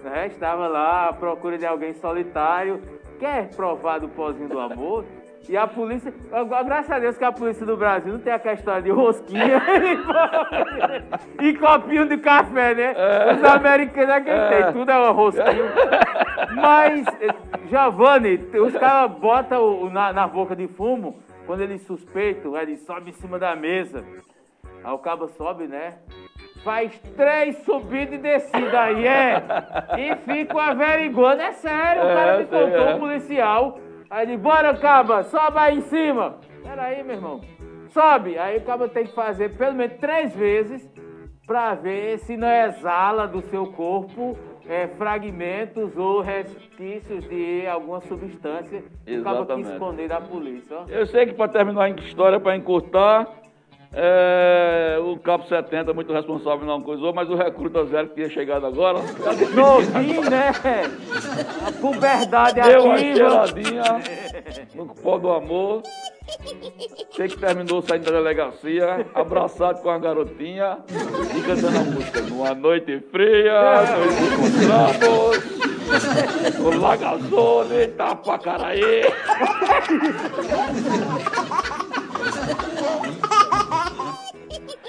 [0.04, 0.28] Né?
[0.28, 2.82] Estava lá à procura de alguém solitário,
[3.20, 5.06] quer provar do pozinho do amor.
[5.50, 6.14] E a polícia,
[6.66, 9.62] graças a Deus que a polícia do Brasil não tem aquela história de rosquinha
[11.42, 12.96] e copinho de café, né?
[13.34, 15.74] Os americanos é que tem, tudo é uma rosquinha.
[16.56, 17.06] Mas,
[17.70, 23.14] Giovanni, os caras botam na, na boca de fumo, quando eles suspeitam, ele sobe em
[23.14, 24.06] cima da mesa.
[24.84, 25.96] Aí o cabo sobe, né?
[26.64, 29.44] Faz três subidas e descidas aí, é.
[29.98, 32.96] E fica averiguando, é sério, o cara É, me sei, contou, é.
[32.96, 33.80] um policial.
[34.10, 36.36] Aí ele, bora, caba, sobe aí em cima.
[36.64, 37.42] Peraí, meu irmão.
[37.90, 38.38] Sobe.
[38.38, 40.88] Aí o cabo tem que fazer pelo menos três vezes
[41.48, 44.38] pra ver se não exala do seu corpo
[44.70, 49.72] é, fragmentos ou resquícios de alguma substância que o cabo quis Exatamente.
[49.74, 50.86] esconder da polícia, ó.
[50.88, 53.28] Eu sei que para terminar a história, para encurtar,
[53.94, 58.66] é, o Cabo 70 muito responsável não coisou, mas o recruta zero que tinha chegado
[58.66, 59.00] agora,
[59.54, 60.52] Novinho, né?
[61.68, 63.16] A puberdade deu uma ativa.
[63.16, 63.84] cheiradinha
[64.76, 65.84] no pó do amor.
[67.12, 70.78] Sei que terminou saindo da delegacia, abraçado com a garotinha
[71.36, 72.22] e cantando a música.
[72.22, 73.90] Numa noite fria, nós
[74.32, 75.62] encontramos
[76.60, 79.04] o Lagazone, Itapacaraí.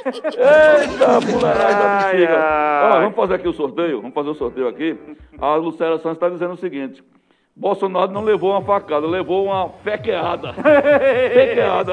[0.05, 2.39] Eita, mulherada da Ai, bexiga.
[2.39, 2.91] ai.
[2.91, 4.99] Ó, vamos fazer aqui o sorteio, vamos fazer o sorteio aqui.
[5.41, 7.03] A Lucélia Santos está dizendo o seguinte.
[7.55, 10.55] Bolsonaro não levou uma facada, levou uma fequeada.
[10.55, 11.93] fequeada.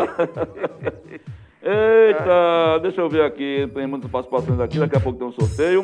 [1.61, 5.83] Eita, deixa eu ver aqui, tem muitas participações aqui, daqui a pouco tem um sorteio.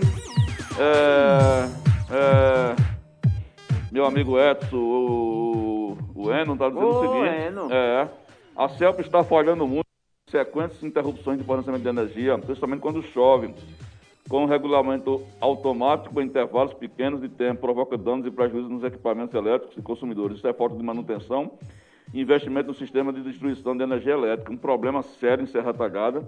[0.80, 1.68] É,
[2.16, 2.76] é,
[3.92, 7.36] meu amigo Edson, o, o Eno, está dizendo Ô, o seguinte.
[7.48, 7.68] Eno.
[7.72, 8.08] É,
[8.56, 9.86] a CELP está falhando muito
[10.28, 13.54] sequentes interrupções de fornecimento de energia, principalmente quando chove.
[14.28, 19.36] Com o regulamento automático em intervalos pequenos de tempo, provoca danos e prejuízos nos equipamentos
[19.36, 20.38] elétricos e consumidores.
[20.38, 21.52] Isso é falta de manutenção
[22.12, 26.28] e investimento no sistema de distribuição de energia elétrica, um problema sério em Serra Talhada.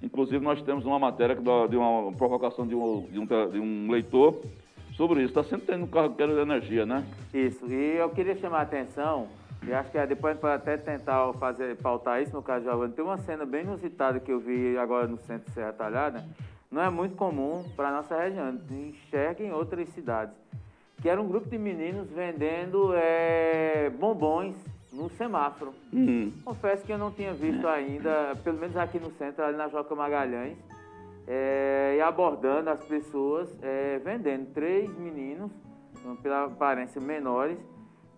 [0.00, 4.40] Inclusive, nós temos uma matéria de uma provocação de um, de um, de um leitor
[4.96, 5.30] sobre isso.
[5.30, 7.04] Está sempre tendo um carregador de energia, né?
[7.34, 9.26] Isso, e eu queria chamar a atenção,
[9.66, 12.64] e acho que é, depois a gente pode até tentar fazer, pautar isso no caso
[12.64, 12.92] de Giovanni.
[12.92, 16.24] Tem uma cena bem inusitada que eu vi agora no centro de Serra Talhada,
[16.70, 20.34] não é muito comum para a nossa região, enxerga em outras cidades,
[21.00, 24.56] que era um grupo de meninos vendendo é, bombons
[24.92, 25.72] no semáforo.
[25.92, 26.32] Hum.
[26.44, 29.94] Confesso que eu não tinha visto ainda, pelo menos aqui no centro, ali na Joca
[29.94, 30.56] Magalhães,
[31.26, 34.52] é, e abordando as pessoas, é, vendendo.
[34.52, 35.50] Três meninos,
[36.22, 37.58] pela aparência menores.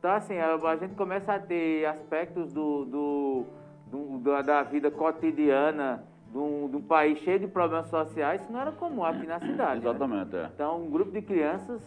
[0.04, 3.44] Então, assim, a, gente começa a ter aspectos do, do,
[3.90, 8.52] do- da, da vida cotidiana de um, de um país cheio de problemas sociais, isso
[8.52, 9.82] não era comum aqui na cidade.
[9.82, 9.88] né?
[9.88, 10.50] Exatamente, é.
[10.54, 11.80] Então, um grupo de crianças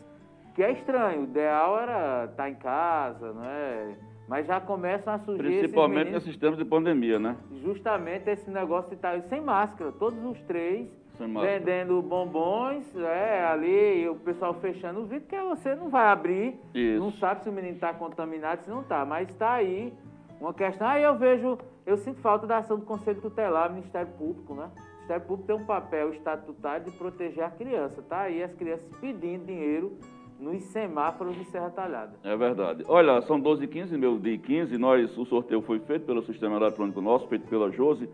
[0.56, 1.22] que é estranho.
[1.22, 3.96] O ideal era estar em casa, não é?
[4.28, 7.38] Mas já começam a surgir Principalmente nesses tempos de pandemia, né?
[7.64, 9.92] justamente esse negócio de estar sem máscara.
[9.92, 10.88] Todos os três.
[11.26, 16.60] Vendendo bombons, é, ali, e o pessoal fechando o vidro, porque você não vai abrir,
[16.74, 17.00] Isso.
[17.00, 19.06] não sabe se o menino está contaminado, se não está.
[19.06, 19.94] Mas está aí
[20.40, 20.88] uma questão.
[20.88, 24.70] Aí eu vejo, eu sinto falta da ação do Conselho Tutelar, Ministério Público, né?
[24.76, 28.02] O Ministério Público tem um papel estatutário de proteger a criança.
[28.02, 29.98] Tá aí as crianças pedindo dinheiro
[30.40, 32.14] nos semáforos de Serra Talhada.
[32.24, 32.84] É verdade.
[32.88, 36.58] Olha, são 12 h 15 meu dia 15, nós, o sorteio foi feito pelo sistema
[36.58, 38.08] eletrônico nosso, feito pela Jose.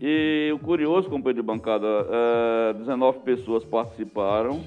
[0.00, 4.62] E o curioso, companheiro de bancada, é, 19 pessoas participaram.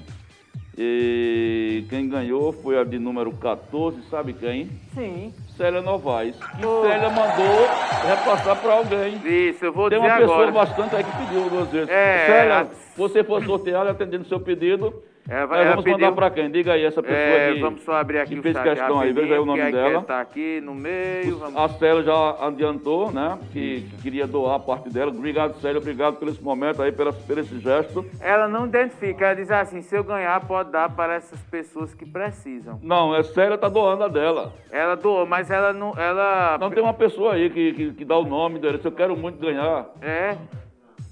[0.76, 4.70] E quem ganhou foi a de número 14, sabe quem?
[4.94, 5.32] Sim.
[5.56, 6.34] Célia Novaes.
[6.36, 6.82] Que Oh.
[6.82, 7.66] Célia mandou
[8.08, 9.16] repassar para alguém.
[9.50, 10.52] Isso, eu vou Tem dizer uma pessoa agora.
[10.52, 11.88] bastante aí que pediu duas vezes.
[11.90, 14.94] É, Célia, a- se você for sorteado atendendo seu pedido,
[15.28, 16.50] É, vai- vamos mandar para quem?
[16.50, 19.34] Diga aí essa pessoa É, que, vamos só abrir aqui que fez questão aí, veja
[19.34, 19.88] aí o nome a dela.
[19.90, 21.38] enquete tá aqui no meio.
[21.38, 21.56] Vamos...
[21.56, 23.38] A Célia já adiantou, né?
[23.52, 25.12] Que, que queria doar a parte dela.
[25.12, 25.78] Obrigado, Célia.
[25.78, 28.04] Obrigado por esse momento aí, pela, por esse gesto.
[28.20, 32.04] Ela não identifica, ela diz assim, se eu ganhar, pode dar para essas pessoas que
[32.04, 32.80] precisam.
[32.82, 34.52] Não, é Célia tá doando a dela.
[34.72, 35.92] Ela doou, mas ela não.
[35.96, 36.58] Ela.
[36.58, 38.76] Não tem uma pessoa aí que, que, que dá o nome dela.
[38.78, 39.86] Se eu quero muito ganhar.
[40.00, 40.36] É.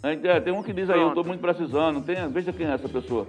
[0.03, 1.23] É, tem um que diz aí, eu Pronto.
[1.23, 2.01] tô muito precisando.
[2.03, 3.27] Tem, veja quem é essa pessoa.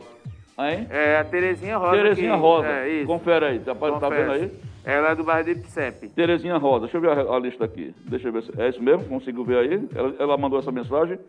[0.70, 0.88] Hein?
[0.89, 1.91] É a Terezinha Rosa.
[1.91, 2.68] Terezinha que- Rosa.
[2.68, 3.07] É, isso.
[3.07, 4.51] Confere aí, tá, tá vendo aí?
[4.84, 6.09] Ela é do bairro de Ipsep.
[6.09, 7.93] Terezinha Rosa, deixa eu ver a, a lista aqui.
[8.07, 9.88] Deixa eu ver se é isso mesmo, consigo ver aí.
[9.95, 11.20] Ela, ela mandou essa mensagem.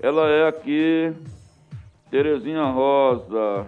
[0.00, 1.12] Ela é aqui.
[2.10, 3.66] Terezinha Rosa.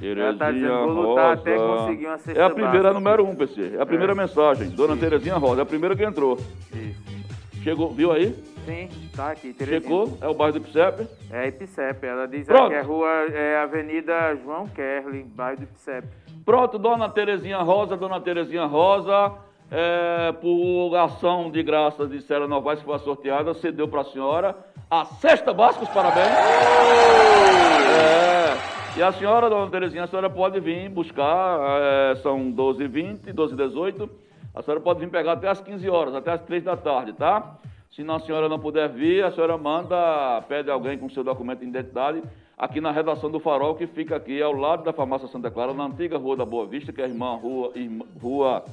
[0.00, 1.08] Terezinha Ela tá dizendo, vou Rosa.
[1.08, 2.94] lutar até conseguir uma cesta É a primeira básica.
[2.94, 3.76] número um, PC.
[3.76, 4.68] É a primeira mensagem.
[4.70, 6.36] Dona Terezinha Rosa, é a primeira que entrou.
[6.74, 7.62] Isso.
[7.62, 8.34] Chegou, viu aí?
[8.64, 9.82] Sim, tá aqui, Terezinha.
[9.82, 11.08] Chegou, é o bairro do Ipsep.
[11.30, 12.06] É Ipsep.
[12.06, 12.66] Ela diz Pronto.
[12.66, 16.06] aqui, é rua, é Avenida João Kerlin, bairro do Ipsep.
[16.44, 19.32] Pronto, Dona Terezinha Rosa, Dona Terezinha Rosa,
[19.70, 24.56] é, por ação de graça de Sera Novaes que foi sorteada, cedeu para a senhora
[24.90, 26.28] a cesta básica, os parabéns.
[27.88, 32.92] É, e a senhora, Dona Terezinha, a senhora pode vir buscar, é, são 12 h
[32.92, 34.10] 20 12 h 18
[34.54, 37.56] a senhora pode vir pegar até as 15 horas, até as 3 da tarde, tá?
[37.94, 41.66] Se a senhora não puder vir, a senhora manda, pede alguém com seu documento de
[41.66, 42.22] identidade
[42.56, 45.84] aqui na redação do Farol, que fica aqui ao lado da farmácia Santa Clara, na
[45.84, 48.64] antiga Rua da Boa Vista, que é a irmã Rua, Irmã, Rua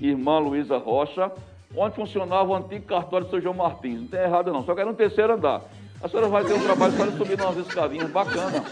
[0.00, 1.32] Irmã Luísa Rocha,
[1.76, 4.02] onde funcionava o antigo cartório do São João Martins.
[4.02, 5.62] Não tem errado não, só que era no terceiro andar.
[6.02, 8.62] A senhora vai ter um trabalho só de subir umas escadinhas bacanas,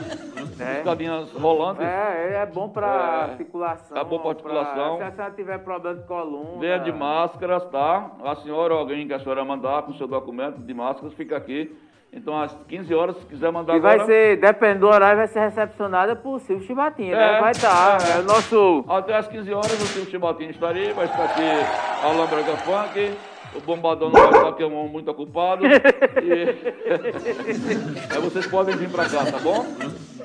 [0.61, 0.79] É.
[0.79, 1.85] escadinhas rolantes.
[1.85, 3.31] É, é bom pra É.
[3.33, 3.97] articulação.
[3.99, 4.97] É bom pra articulação.
[4.99, 6.61] Se a senhora tiver problema de coluna.
[6.61, 8.11] Venha de máscaras, tá?
[8.25, 11.77] A senhora ou alguém que a senhora mandar com seu documento de máscaras fica aqui.
[12.13, 13.99] Então, às 15 horas, se quiser mandar E agora...
[13.99, 17.41] vai ser, dependendo do horário, vai ser recepcionada por Silvio Chibatinha, É, né?
[17.41, 17.99] Vai estar.
[18.01, 18.19] é.
[18.19, 18.85] É, o nosso.
[18.89, 23.13] Até às 15 horas o Silvio Chibatinho estaria, vai estar aqui a Lambrega Funk,
[23.57, 25.65] o Bombadão não vai estar porque é um homem muito ocupado.
[26.23, 28.13] E...
[28.15, 29.65] Aí vocês podem vir pra cá, tá bom?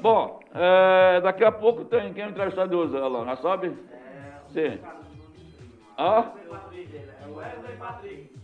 [0.01, 3.73] Bom, é, daqui a pouco tem quem entrevistar de hoje, Alan, já sabe?
[4.49, 4.79] Sim.
[5.97, 6.31] Ah?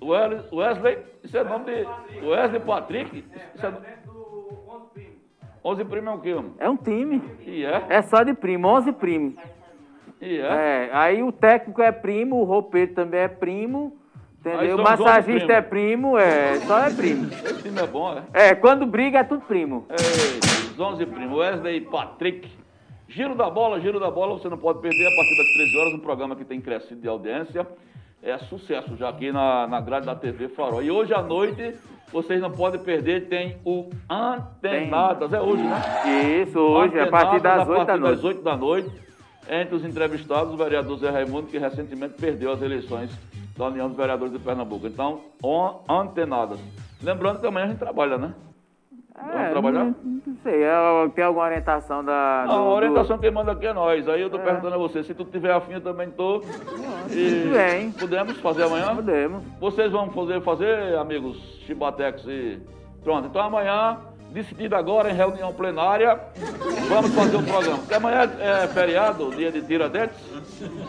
[0.01, 2.25] Wesley, Wesley, isso é nome de.
[2.25, 3.25] Wesley Patrick?
[3.55, 3.97] Isso é...
[5.63, 6.53] 11 primo é o quê, homem?
[6.59, 7.21] É um time.
[7.45, 7.85] E é?
[7.89, 9.35] É só de primo, 11 primos.
[10.21, 10.87] E é?
[10.87, 13.97] É, aí o técnico é primo, o roupeiro também é primo,
[14.55, 14.75] entendeu?
[14.75, 17.29] O somos 11 massagista é primo, é, só é primo.
[17.31, 18.49] Esse time é bom, é?
[18.49, 19.85] É, quando briga é tudo primo.
[19.89, 20.39] Ei,
[20.71, 22.49] os 11 primos, Wesley e Patrick.
[23.09, 25.93] Giro da bola, giro da bola, você não pode perder a partir das 13 horas,
[25.93, 27.65] um programa que tem crescido de audiência.
[28.21, 30.83] É sucesso já aqui na, na grade da TV Farol.
[30.83, 31.75] E hoje à noite,
[32.11, 35.31] vocês não podem perder, tem o Antenadas.
[35.31, 36.43] É hoje, né?
[36.43, 39.07] Isso, hoje, a partir das Antenadas, 8 a da partir das 8 da noite.
[39.49, 43.17] Entre os entrevistados, o vereador Zé Raimundo, que recentemente perdeu as eleições
[43.57, 44.87] da União dos Vereadores de Pernambuco.
[44.87, 46.59] Então, on- Antenadas.
[47.01, 48.33] Lembrando que amanhã a gente trabalha, né?
[49.19, 49.83] Vamos É, trabalhar?
[49.85, 49.95] Não,
[50.27, 52.45] não sei, é, tem alguma orientação da.
[52.47, 54.07] Não, do- a orientação quem manda aqui é nós.
[54.07, 54.29] Aí eu É.
[54.29, 56.41] tô perguntando a você, se tu tiver afim, eu também tô.
[57.09, 57.91] E tudo bem.
[57.93, 58.95] Podemos fazer do- amanhã?
[58.95, 59.43] Podemos.
[59.59, 62.61] Vocês vão fazer, fazer, amigos Chibatex e.
[63.03, 63.97] Pronto, então amanhã,
[64.31, 66.19] decidido agora em reunião plenária,
[66.89, 67.77] vamos fazer o programa.
[67.79, 70.19] Porque amanhã é feriado, dia de Tiradentes,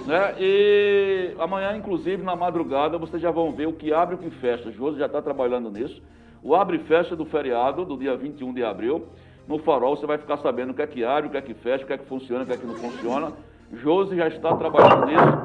[0.06, 0.34] né?
[0.38, 4.30] E amanhã, inclusive, na madrugada, vocês já vão ver o que abre e o que
[4.30, 4.70] fecha.
[4.72, 6.02] Josi já está trabalhando nisso.
[6.42, 9.06] O abre e fecha do feriado, do dia 21 de abril.
[9.46, 11.54] No farol você vai ficar sabendo o que é que abre, o que é que
[11.54, 13.32] fecha, o que é que funciona, o que é que não funciona.
[13.72, 15.38] Josi já está trabalhando nisso.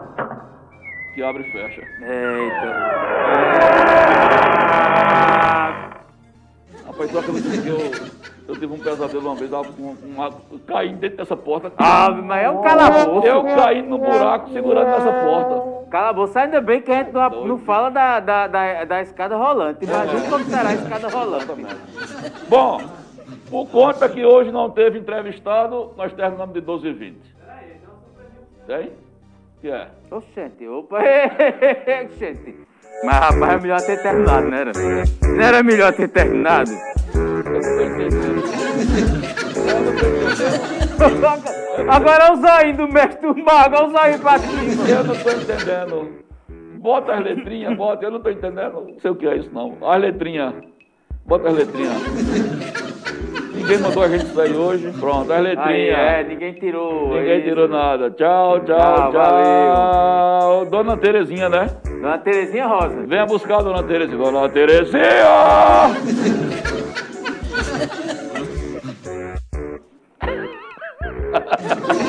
[1.16, 1.82] Que abre e fecha.
[2.02, 2.74] Eita.
[7.04, 10.32] Rapaz, que eu que eu, eu tive um pesadelo uma vez, com uma,
[10.66, 11.72] caindo dentro dessa porta.
[11.78, 13.28] Ave, mas é um calabouço.
[13.28, 15.90] Eu caindo no buraco, segurando nessa porta.
[15.90, 19.86] Calabouço, ainda bem que a gente não, não fala da, da, da, da escada rolante.
[19.86, 21.48] Imagina como será a escada rolante.
[22.48, 22.82] Bom,
[23.50, 27.36] por conta que hoje não teve entrevistado, nós terminamos de 12 e 20.
[28.66, 28.92] Tem?
[29.62, 29.90] Que é?
[30.10, 31.00] Oxente, opa,
[32.06, 32.73] oxente.
[33.04, 34.62] Mas rapaz, é melhor ter terminado, né?
[34.62, 34.72] Era?
[35.22, 36.72] Não era melhor ter terminado?
[37.14, 37.64] Não
[41.10, 41.94] não.
[41.94, 44.88] Agora o zóio do mestre do mago, olha o zóio pra cima.
[44.88, 46.24] Eu não tô entendendo.
[46.80, 48.06] Bota as letrinhas, bota.
[48.06, 48.86] Eu não tô entendendo.
[48.88, 49.78] Não sei o que é isso, não.
[49.82, 50.54] As letrinhas.
[51.26, 51.98] Bota as letrinhas.
[53.64, 54.92] Ninguém mandou a gente aí hoje.
[55.00, 55.68] Pronto, as letrinhas.
[55.70, 57.16] Aí, é, ninguém tirou.
[57.16, 57.48] Ninguém isso.
[57.48, 58.12] tirou nada.
[58.12, 60.66] Tchau, tchau, Tchau, tchau.
[60.66, 61.68] Dona Terezinha, né?
[61.86, 63.06] Dona Terezinha Rosa.
[63.08, 64.18] Venha buscar a Dona Terezinha.
[64.18, 65.04] Dona Terezinha!